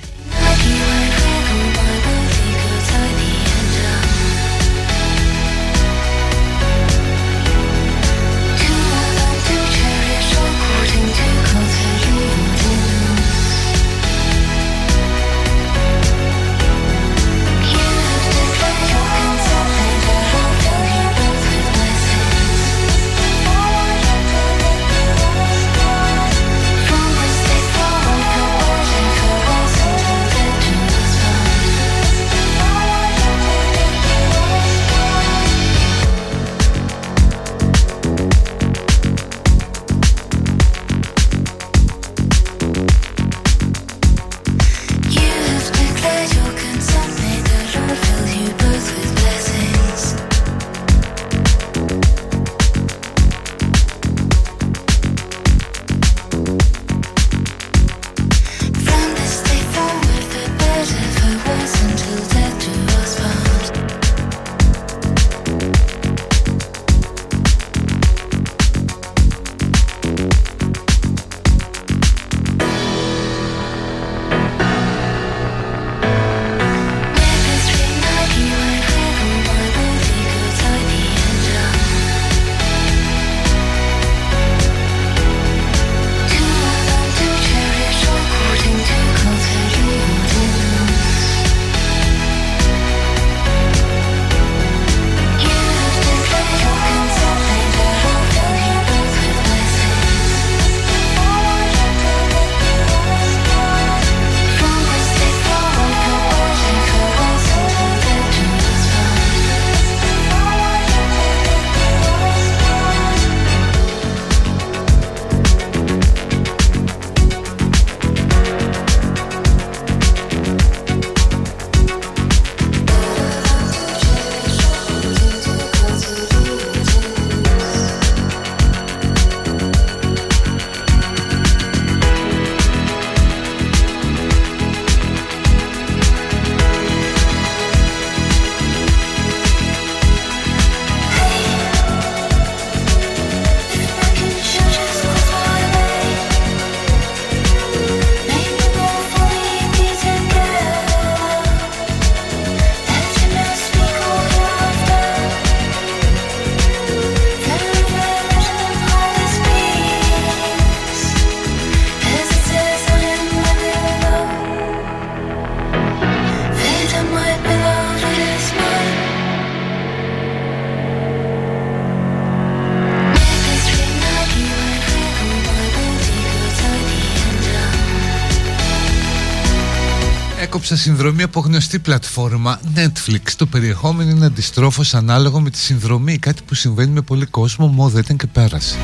συνδρομή 180.84 181.24
από 181.24 181.40
γνωστή 181.40 181.80
πλατφόρμα 181.80 182.60
Netflix. 182.76 183.32
Το 183.36 183.46
περιεχόμενο 183.46 184.10
είναι 184.10 184.26
αντιστρόφως 184.26 184.94
ανάλογο 184.94 185.42
με 185.42 185.50
τη 185.50 185.58
συνδρομή. 185.58 186.18
Κάτι 186.18 186.42
που 186.46 186.54
συμβαίνει 186.54 186.92
με 186.92 187.02
πολύ 187.02 187.26
κόσμο, 187.26 187.68
μόνο 187.68 187.98
ήταν 187.98 188.18
και 188.18 188.28
πέρασε. 188.28 188.76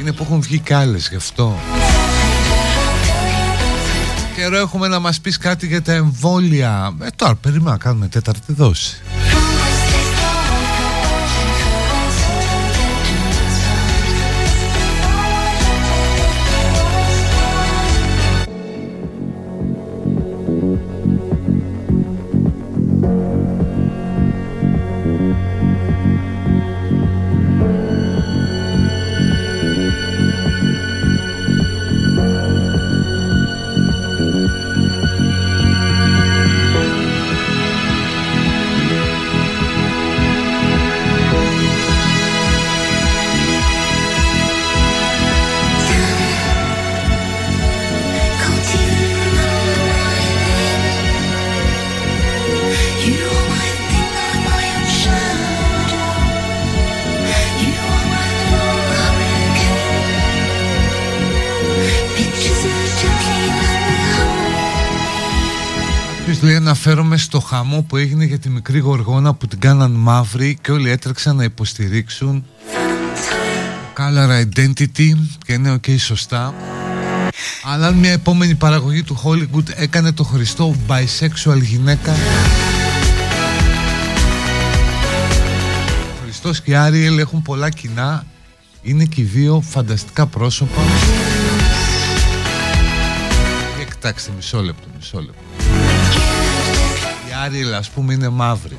Είναι 0.00 0.12
που 0.12 0.22
έχουν 0.22 0.40
βγει 0.40 0.58
κι 0.58 0.72
άλλες 0.72 1.08
γι' 1.08 1.16
αυτό. 1.16 1.58
Καιρό 4.36 4.56
έχουμε 4.56 4.88
να 4.88 4.98
μας 4.98 5.20
πεις 5.20 5.38
κάτι 5.38 5.66
για 5.66 5.82
τα 5.82 5.92
εμβόλια. 5.92 6.96
Ε, 7.02 7.08
τώρα 7.16 7.34
περιμένουμε 7.34 7.70
να 7.70 7.78
κάνουμε 7.78 8.08
τέταρτη 8.08 8.52
δόση. 8.52 9.02
Αναφέρομαι 66.86 67.16
στο 67.16 67.40
χαμό 67.40 67.82
που 67.82 67.96
έγινε 67.96 68.24
για 68.24 68.38
τη 68.38 68.48
μικρή 68.48 68.78
γοργόνα 68.78 69.34
που 69.34 69.46
την 69.46 69.58
κάναν 69.58 69.90
μαύρη 69.90 70.58
και 70.62 70.72
όλοι 70.72 70.90
έτρεξαν 70.90 71.36
να 71.36 71.44
υποστηρίξουν 71.44 72.44
Color 73.96 74.44
Identity 74.44 75.12
και 75.44 75.52
είναι 75.52 75.74
ok 75.74 75.98
σωστά. 75.98 76.54
Αλλά 77.64 77.86
αν 77.86 77.94
μια 77.94 78.12
επόμενη 78.12 78.54
παραγωγή 78.54 79.02
του 79.02 79.20
Hollywood 79.24 79.68
έκανε 79.76 80.12
το 80.12 80.24
Χριστό 80.24 80.74
bisexual 80.88 81.60
γυναίκα. 81.62 82.12
Ο 86.12 86.22
Χριστός 86.22 86.60
και 86.60 86.70
η 86.70 86.74
Άριελ 86.74 87.18
έχουν 87.18 87.42
πολλά 87.42 87.70
κοινά. 87.70 88.26
Είναι 88.82 89.04
και 89.04 89.20
οι 89.20 89.24
δύο 89.24 89.60
φανταστικά 89.60 90.26
πρόσωπα. 90.26 90.80
Κοιτάξτε 93.90 94.30
μισό 94.36 94.62
λεπτό, 94.62 94.86
μισό 94.96 95.18
λεπτό 95.20 95.45
Η 97.46 97.48
Άριελ 97.48 97.74
ας 97.74 97.90
πούμε 97.90 98.12
είναι 98.12 98.28
μαύρη. 98.28 98.78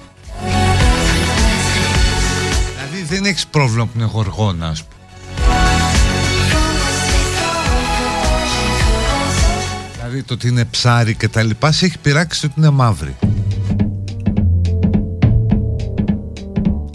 Δηλαδή 2.75 3.03
δεν 3.07 3.25
έχεις 3.25 3.47
πρόβλημα 3.47 3.85
που 3.85 3.91
είναι 3.95 4.05
γοργόνα 4.05 4.67
ας 4.67 4.83
πούμε. 4.83 5.01
Δηλαδή 9.95 10.23
το 10.23 10.33
ότι 10.33 10.47
είναι 10.47 10.65
ψάρι 10.65 11.15
και 11.15 11.27
τα 11.27 11.43
λοιπά 11.43 11.71
σε 11.71 11.85
έχει 11.85 11.97
πειράξει 11.97 12.41
το 12.41 12.47
ότι 12.47 12.59
είναι 12.59 12.69
μαύρη. 12.69 13.15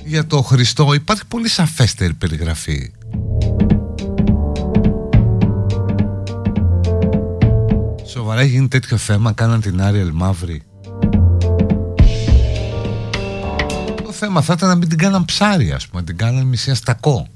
Για 0.05 0.27
το 0.27 0.43
Χριστό 0.43 0.94
υπάρχει 0.94 1.27
πολύ 1.27 1.49
σαφέστερη 1.49 2.15
περιγραφή. 2.15 2.93
Σοβαρά 8.07 8.43
γίνει 8.43 8.69
τέτοιο 8.69 8.97
θέμα 8.97 9.32
Κάναν 9.32 9.61
την 9.61 9.82
Άριελ 9.82 10.11
μαύρη 10.12 10.62
θέμα 14.24 14.43
θα 14.43 14.53
ήταν 14.53 14.69
να 14.69 14.74
μην 14.74 14.89
την 14.89 14.99
κάναν 14.99 15.24
ψάρι 15.24 15.73
ας 15.73 15.89
πούμε 15.89 16.01
Να 16.01 16.07
την 16.07 16.16
κάναν 16.16 16.47
μισή 16.47 16.70
αστακό 16.70 17.28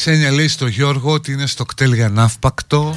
Ξένια 0.00 0.30
λέει 0.30 0.48
στο 0.48 0.66
Γιώργο 0.66 1.12
ότι 1.12 1.32
είναι 1.32 1.46
στο 1.46 1.64
κτέλ 1.64 1.92
για 1.92 2.08
ναύπακτο. 2.08 2.96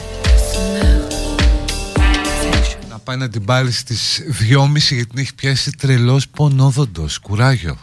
Να 2.90 3.00
πάει 3.00 3.18
να 3.18 3.30
την 3.30 3.46
πάρει 3.46 3.72
στις 3.72 4.22
2.30 4.52 4.72
γιατί 4.74 5.06
την 5.06 5.18
έχει 5.20 5.36
πιάσει 5.36 5.72
τρελός 5.72 6.28
πονόδοντος. 6.28 7.20
Κουράγιο 7.20 7.78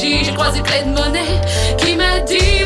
J'ai 0.00 0.32
croisé 0.32 0.60
clé 0.62 0.82
de 0.86 0.90
monnaie 0.90 1.40
qui 1.76 1.94
m'a 1.96 2.20
dit 2.20 2.61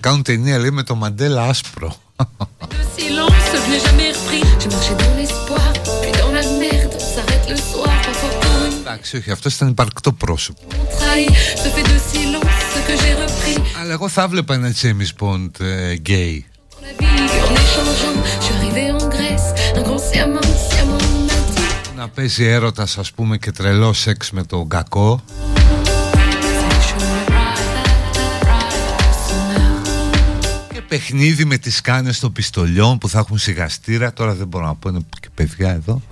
κάνουν 0.00 0.22
ταινία 0.22 0.58
λέει 0.58 0.70
με 0.70 0.82
το 0.82 0.94
Μαντέλα 0.94 1.42
Άσπρο. 1.42 1.94
Εντάξει 8.80 9.16
όχι 9.16 9.30
αυτός 9.30 9.54
ήταν 9.54 9.68
υπαρκτό 9.68 10.12
πρόσωπο. 10.12 10.60
Αλλά 13.80 13.92
εγώ 13.92 14.08
θα 14.08 14.28
βλέπα 14.28 14.54
ένα 14.54 14.74
James 14.82 15.26
γκέι 15.94 16.46
ε, 16.88 17.10
Να 21.96 22.08
παίζει 22.08 22.44
έρωτας, 22.44 22.98
ας 22.98 23.12
πούμε 23.12 23.36
και 23.36 23.52
τρελό 23.52 23.92
σεξ 23.92 24.30
με 24.30 24.44
τον 24.44 24.68
κακό. 24.68 25.22
Παιχνίδι 30.90 31.44
με 31.44 31.56
τις 31.56 31.80
κάνες 31.80 32.18
των 32.20 32.32
πιστολιών 32.32 32.98
που 32.98 33.08
θα 33.08 33.18
έχουν 33.18 33.38
σιγαστήρα. 33.38 34.12
Τώρα 34.12 34.34
δεν 34.34 34.46
μπορώ 34.46 34.66
να 34.66 34.74
πω 34.74 34.88
είναι 34.88 35.00
και 35.20 35.28
παιδιά 35.34 35.70
εδώ. 35.70 36.02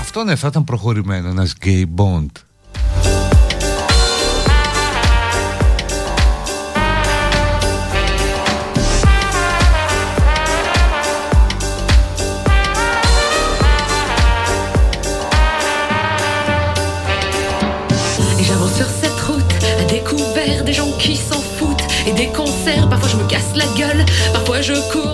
Αυτό 0.00 0.24
ναι 0.24 0.36
θα 0.36 0.46
ήταν 0.46 0.64
προχωρημένο 0.64 1.28
ένας 1.28 1.54
gay 1.64 1.84
bond 1.96 2.26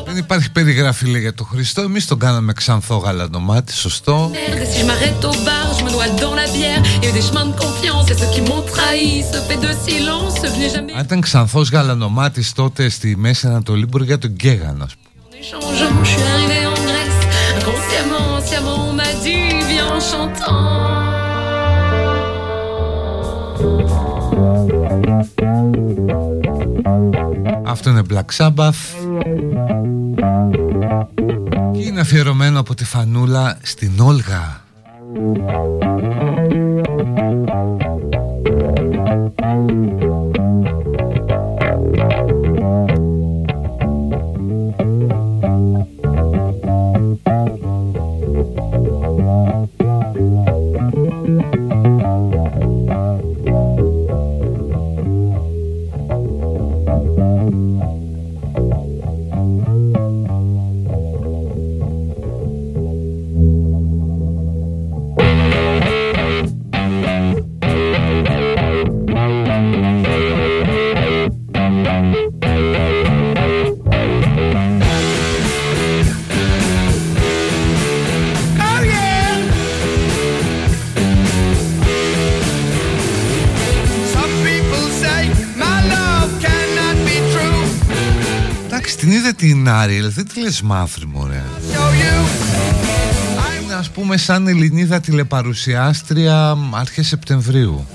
Δεν 0.04 0.16
υπάρχει 0.16 0.50
περιγραφή 0.50 1.06
λέει 1.06 1.20
για 1.20 1.34
τον 1.34 1.46
Χριστό. 1.46 1.80
Εμείς 1.82 2.06
τον 2.06 2.18
κάναμε 2.18 2.52
ξανθό 2.52 2.96
γαλανομάτι 2.96 3.72
Σωστό. 3.72 4.30
Merde, 4.32 4.62
et 4.62 4.68
si 4.72 4.78
je 4.80 4.86
m'arrête 4.88 5.24
au 5.30 5.34
bar, 5.46 5.66
je 5.78 5.82
me 5.84 5.90
noie 5.94 6.08
dans 6.22 6.34
la 6.42 6.46
bière. 6.56 6.82
Il 6.98 7.04
y 7.04 7.06
a 7.06 7.10
eu 7.10 7.12
des 7.18 7.26
chemins 7.28 7.48
de 7.52 7.56
confiance 7.64 8.06
et 8.12 8.16
ceux 8.20 8.30
qui 8.34 8.42
m'ont 8.48 8.64
trahi 8.74 9.08
se 9.32 9.38
fait 9.46 9.60
de 9.66 9.70
silence. 9.86 10.34
Je 10.42 10.58
n'ai 10.60 10.70
jamais 10.76 10.92
Αν 10.96 11.04
ήταν 11.04 11.20
ξανθός 11.20 11.70
γαλανομάτης 11.70 12.52
τότε 12.52 12.88
στη 12.88 13.16
Μέση 13.16 13.46
Ανατολή 13.46 13.86
μπορεί 13.86 14.04
για 14.04 14.18
τον 14.18 14.30
Γκέγαν 14.30 14.82
ας 14.82 14.94
πούμε 14.94 15.06
Αυτό 27.76 27.90
είναι 27.90 28.02
Black 28.10 28.36
Sabbath. 28.36 28.72
Και 31.72 31.82
είναι 31.82 32.00
αφιερωμένο 32.00 32.60
από 32.60 32.74
τη 32.74 32.84
Φανούλα 32.84 33.58
στην 33.62 34.00
Όλγα. 34.00 34.64
την 39.36 40.05
την 89.66 89.74
Άριελ, 89.74 90.12
δεν 90.12 90.28
τη 90.28 90.40
λες 90.40 90.62
μαύρη 90.62 91.06
μωρέ. 91.06 91.42
Είναι 93.62 93.74
ας 93.74 93.90
πούμε 93.90 94.16
σαν 94.16 94.46
Ελληνίδα 94.46 95.00
τηλεπαρουσιάστρια 95.00 96.56
αρχές 96.70 97.06
Σεπτεμβρίου. 97.06 97.86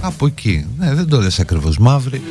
Από 0.00 0.26
εκεί. 0.26 0.66
Ναι, 0.78 0.94
δεν 0.94 1.08
το 1.08 1.20
λες 1.20 1.40
ακριβώς 1.40 1.78
μαύρη. 1.78 2.22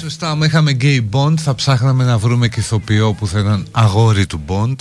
Σωστά, 0.00 0.30
άμα 0.30 0.46
είχαμε 0.46 0.76
gay 0.80 1.00
bond 1.10 1.34
θα 1.38 1.54
ψάχναμε 1.54 2.04
να 2.04 2.18
βρούμε 2.18 2.48
και 2.48 2.60
ηθοποιό 2.60 3.12
που 3.12 3.26
θα 3.26 3.38
ήταν 3.38 3.66
αγόρι 3.70 4.26
του 4.26 4.40
bond. 4.46 4.76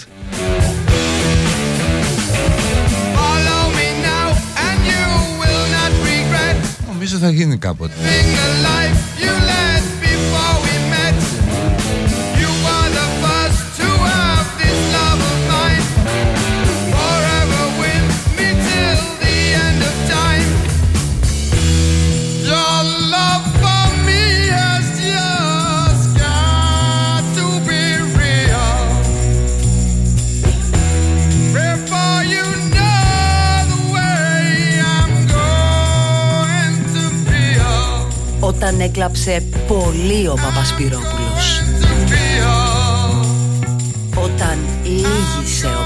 Νομίζω 7.06 7.26
θα 7.26 7.32
γίνει 7.32 7.58
κάποτε. 7.58 7.94
Όταν 38.76 38.88
έκλαψε 38.88 39.44
πολύ 39.68 40.28
ο 40.28 40.34
Παπασπυρόπουλος. 40.34 41.62
Όταν 44.16 44.58
λύγησε 44.84 45.68
ο 45.68 45.85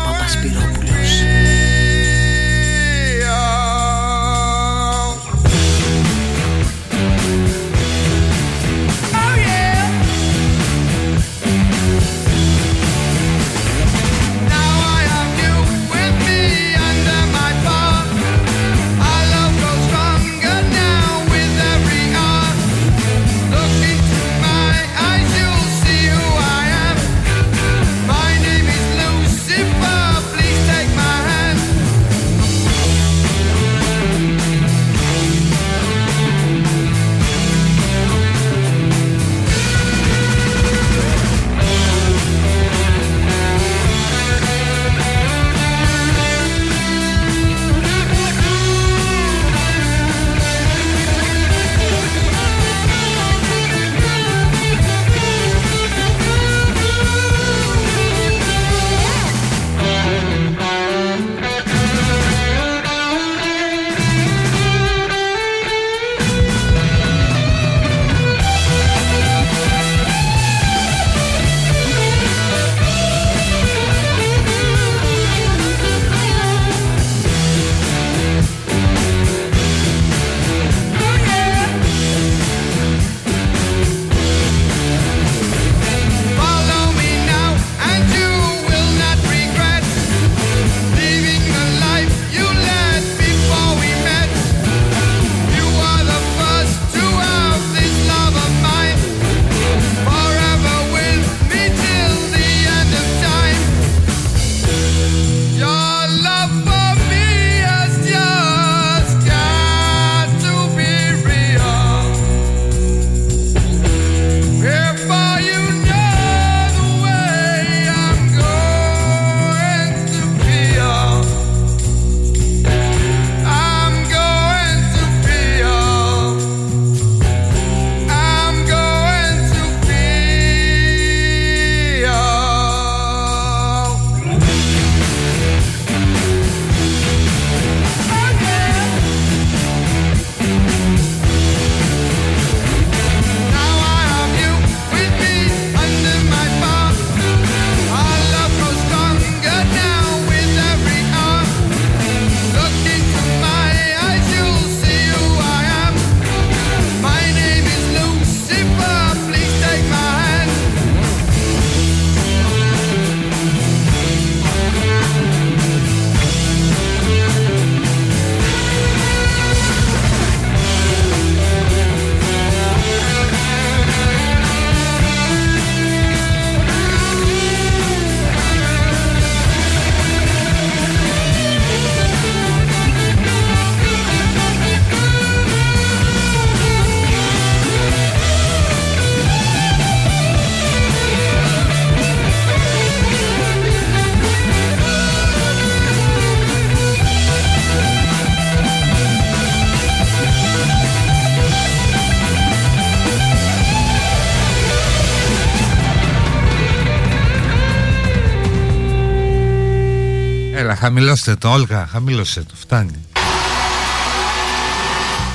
χαμηλώστε 210.89 211.35
το 211.35 211.49
Όλγα, 211.49 211.87
χαμηλώστε 211.91 212.41
το, 212.41 212.53
φτάνει. 212.55 213.05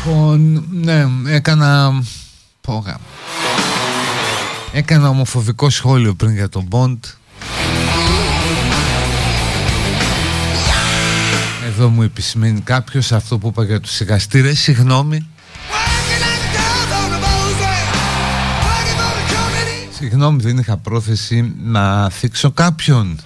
Λοιπόν, 0.07 0.67
ναι, 0.71 1.07
έκανα 1.27 2.03
Πόγα 2.61 2.99
Έκανα 4.73 5.09
ομοφοβικό 5.09 5.71
σχόλιο 5.71 6.15
πριν 6.15 6.35
για 6.35 6.49
τον 6.49 6.69
Bond. 6.71 6.99
Εδώ 11.67 11.89
μου 11.89 12.03
επισημαίνει 12.03 12.61
κάποιος 12.61 13.13
αυτό 13.13 13.39
που 13.39 13.49
είπα 13.49 13.65
για 13.65 13.81
τους 13.81 13.93
σιγαστήρες 13.93 14.59
Συγγνώμη. 14.59 15.27
Συγγνώμη 19.97 20.43
δεν 20.43 20.59
είχα 20.59 20.77
πρόθεση 20.77 21.55
να 21.63 22.11
θίξω 22.11 22.51
κάποιον 22.51 23.19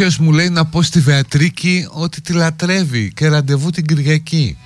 Κάποιος 0.00 0.18
μου 0.18 0.32
λέει 0.32 0.48
να 0.48 0.64
πω 0.64 0.82
στη 0.82 1.00
Βεατρίκη 1.00 1.86
ότι 1.90 2.20
τη 2.20 2.32
λατρεύει 2.32 3.12
και 3.14 3.28
ραντεβού 3.28 3.70
την 3.70 3.86
Κυριακή. 3.86 4.56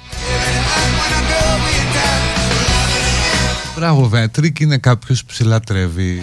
Μπράβο 3.77 4.09
Βεατρίκη 4.09 4.63
είναι 4.63 4.79
κάποιος 4.79 5.25
που 5.25 5.33
σε 5.33 5.45
λατρεύει. 5.45 6.23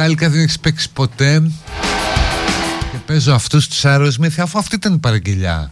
Μετάλλικα 0.00 0.30
δεν 0.30 0.40
έχεις 0.40 0.60
παίξει 0.60 0.90
ποτέ. 0.92 1.50
Και 2.92 2.96
παίζω 3.06 3.34
αυτούς 3.34 3.68
τους 3.68 3.80
Aerosmith 3.84 4.38
αφού 4.38 4.58
αυτή 4.58 4.74
ήταν 4.74 4.94
η 4.94 4.98
παραγγελιά. 4.98 5.70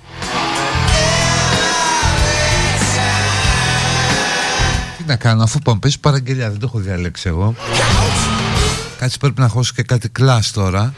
Τι 4.99 5.05
να 5.07 5.17
κάνω 5.17 5.43
αφού 5.43 5.59
πάμε 5.59 5.79
παίζω 5.79 5.97
παραγγελιά 6.01 6.51
δεν 6.51 6.59
το 6.59 6.67
έχω 6.69 6.79
διαλέξει 6.79 7.29
εγώ. 7.29 7.55
Κάτσε 8.99 9.19
πρέπει 9.19 9.41
να 9.41 9.49
χώσω 9.49 9.73
και 9.75 9.83
κάτι 9.83 10.09
κλάς 10.09 10.51
τώρα. 10.51 10.95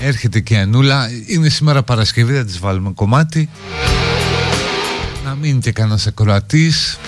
Έρχεται 0.00 0.40
και 0.40 0.54
η 0.54 0.56
Ανούλα 0.56 1.08
Είναι 1.26 1.48
σήμερα 1.48 1.82
Παρασκευή 1.82 2.34
θα 2.34 2.44
της 2.44 2.58
βάλουμε 2.58 2.92
κομμάτι 2.94 3.48
να 5.34 5.40
μην 5.40 5.60
και 5.60 5.72
κανένας 5.72 6.06
ακροατής. 6.06 6.98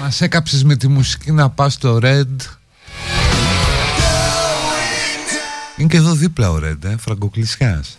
Μας 0.00 0.20
έκαψες 0.20 0.64
με 0.64 0.76
τη 0.76 0.88
μουσική 0.88 1.32
να 1.32 1.50
πας 1.50 1.72
στο 1.72 1.98
Red. 2.02 2.26
Είναι 5.76 5.88
και 5.88 5.96
εδώ 5.96 6.12
δίπλα 6.12 6.50
ο 6.50 6.56
Red, 6.56 6.84
ε, 6.84 6.96
Φραγκοκλησιάς 6.98 7.96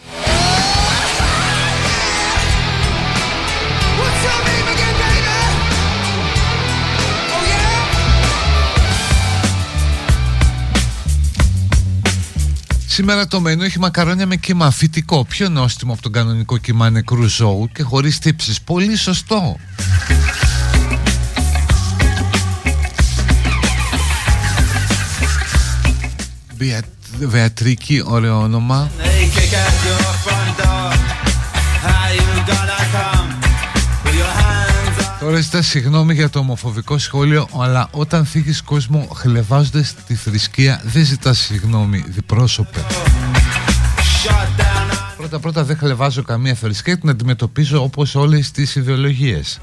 Σήμερα 12.98 13.28
το 13.28 13.40
μενού 13.40 13.64
έχει 13.64 13.80
μακαρόνια 13.80 14.26
με 14.28 14.36
κύμα 14.36 14.72
φυτικό. 14.72 15.26
Πιο 15.26 15.50
νόστιμο 15.50 15.94
από 15.94 16.02
τον 16.02 16.12
κανονικό 16.12 16.58
κύμα 16.58 16.90
νεκρού 16.90 17.24
ζώου 17.24 17.70
και 17.74 17.84
χωρίς 17.84 18.20
τύψεις. 18.20 18.62
Πολύ 18.62 18.96
σωστό. 18.96 19.58
Βεατρίκη, 27.20 28.04
ωραίο 28.06 28.40
όνομα. 28.40 28.92
Τώρα 35.28 35.40
ζητά 35.40 35.62
συγγνώμη 35.62 36.14
για 36.14 36.30
το 36.30 36.40
ομοφοβικό 36.40 36.98
σχόλιο, 36.98 37.48
αλλά 37.60 37.88
όταν 37.92 38.26
θίγεις 38.26 38.62
κόσμο 38.62 39.08
χλεβάζοντας 39.16 39.96
τη 40.08 40.16
θρησκεία, 40.16 40.82
δεν 40.84 41.06
ζητάς 41.06 41.38
συγγνώμη, 41.38 42.04
διπρόσωπε. 42.08 42.86
Πρώτα 45.18 45.40
πρώτα 45.40 45.64
δεν 45.64 45.78
χλεβάζω 45.78 46.22
καμία 46.22 46.54
θρησκεία, 46.54 46.98
την 46.98 47.10
αντιμετωπίζω 47.10 47.84
όπως 47.84 48.16
όλες 48.16 48.52
τις 48.52 48.76
ιδεολογίες. 48.76 49.60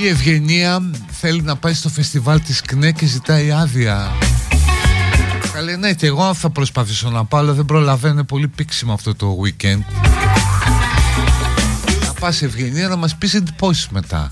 Η 0.00 0.08
Ευγενία 0.08 0.90
θέλει 1.10 1.42
να 1.42 1.56
πάει 1.56 1.74
στο 1.74 1.88
φεστιβάλ 1.88 2.40
της 2.40 2.60
ΚΝΕ 2.60 2.92
και 2.92 3.06
ζητάει 3.06 3.50
άδεια. 3.50 4.12
Καλή 5.52 5.76
ναι 5.76 5.92
και 5.92 6.06
εγώ 6.06 6.34
θα 6.34 6.50
προσπαθήσω 6.50 7.10
να 7.10 7.24
πάω 7.24 7.40
αλλά 7.40 7.52
δεν 7.52 7.64
προλαβαίνω 7.64 8.24
πολύ 8.24 8.48
πήξιμο 8.48 8.92
αυτό 8.92 9.14
το 9.14 9.36
weekend. 9.44 9.82
Να 12.06 12.12
πας 12.20 12.42
Ευγενία 12.42 12.88
να 12.88 12.96
μας 12.96 13.16
πεις 13.16 13.34
εντυπώσεις 13.34 13.88
μετά. 13.88 14.30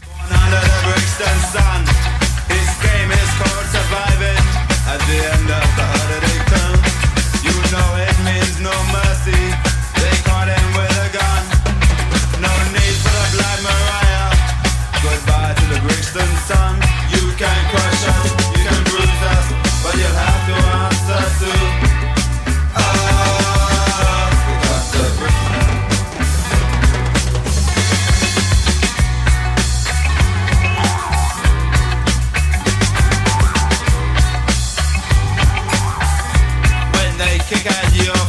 que 37.49 37.63
cayó. 37.63 38.26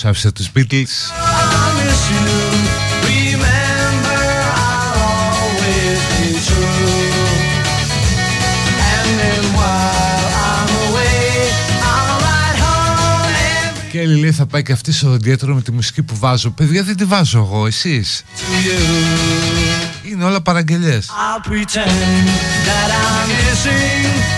Τελευταίος 0.00 0.04
άφησε 0.04 0.32
τους 0.32 0.50
Beatles. 0.54 1.12
Και 13.90 14.06
λέει 14.06 14.32
θα 14.32 14.46
πάει 14.46 14.62
και 14.62 14.72
αυτή 14.72 14.92
στο 14.92 15.14
ιδιαίτερο 15.14 15.54
με 15.54 15.62
τη 15.62 15.72
μουσική 15.72 16.02
που 16.02 16.16
βάζω. 16.16 16.50
Παιδιά 16.50 16.82
δεν 16.82 16.96
τη 16.96 17.04
βάζω 17.04 17.38
εγώ, 17.38 17.66
εσείς. 17.66 18.24
Είναι 20.02 20.24
όλα 20.24 20.40
παραγγελιές. 20.40 21.08
I'll 21.08 21.50
pretend 21.50 22.26
that 22.66 22.90
I'm 22.90 23.28
missing 23.28 24.37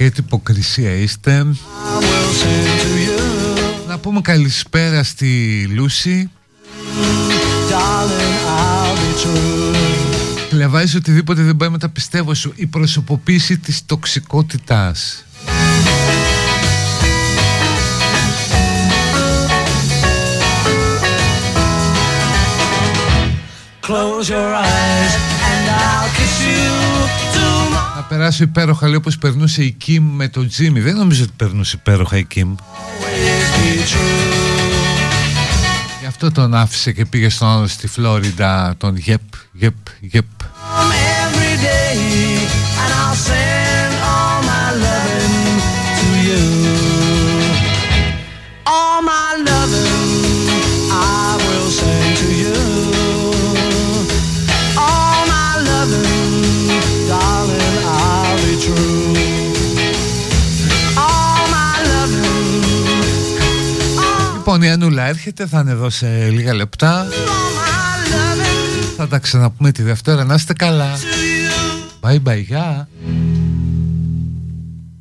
Σκέτη 0.00 0.20
υποκρισία 0.20 0.94
είστε. 0.94 1.46
Να 3.88 3.98
πούμε 3.98 4.20
καλησπέρα 4.20 5.02
στη 5.02 5.62
Λούση. 5.74 6.30
Κλεβάζει 10.48 10.96
οτιδήποτε 10.96 11.42
δεν 11.42 11.56
πάει 11.56 11.68
με 11.68 11.78
τα 11.78 11.88
πιστεύω 11.88 12.34
σου. 12.34 12.52
Η 12.54 12.66
προσωποποίηση 12.66 13.58
της 13.58 13.86
τοξικότητας 13.86 15.24
Close 23.86 24.28
your 24.28 24.52
eyes 24.64 25.09
περάσω 28.20 28.42
υπέροχα 28.42 28.86
λέει 28.86 28.96
όπως 28.96 29.18
περνούσε 29.18 29.62
η 29.62 29.70
Κιμ 29.70 30.04
με 30.04 30.28
το 30.28 30.46
Τζίμι. 30.46 30.80
Δεν 30.80 30.96
νομίζω 30.96 31.22
ότι 31.22 31.32
περνούσε 31.36 31.76
υπέροχα 31.80 32.16
η 32.16 32.24
Κιμ. 32.24 32.54
Γι' 36.00 36.06
αυτό 36.06 36.30
τον 36.30 36.54
άφησε 36.54 36.92
και 36.92 37.04
πήγε 37.04 37.28
στον 37.28 37.68
στη 37.68 37.86
Φλόριντα 37.86 38.74
Τον 38.78 38.96
γεπ, 38.96 39.20
γεπ, 39.52 39.74
γεπ 40.00 40.24
Λοιπόν 64.60 64.80
η 64.80 64.84
Ανούλα 64.84 65.06
έρχεται, 65.06 65.46
θα 65.46 65.60
είναι 65.60 65.70
εδώ 65.70 65.90
σε 65.90 66.28
λίγα 66.30 66.54
λεπτά. 66.54 67.06
Θα 68.96 69.08
τα 69.08 69.18
ξαναπούμε 69.18 69.72
τη 69.72 69.82
Δευτέρα, 69.82 70.24
να 70.24 70.34
είστε 70.34 70.52
καλά. 70.52 70.98
Bye 72.00 72.18
bye, 72.26 72.42
γεια 72.46 72.88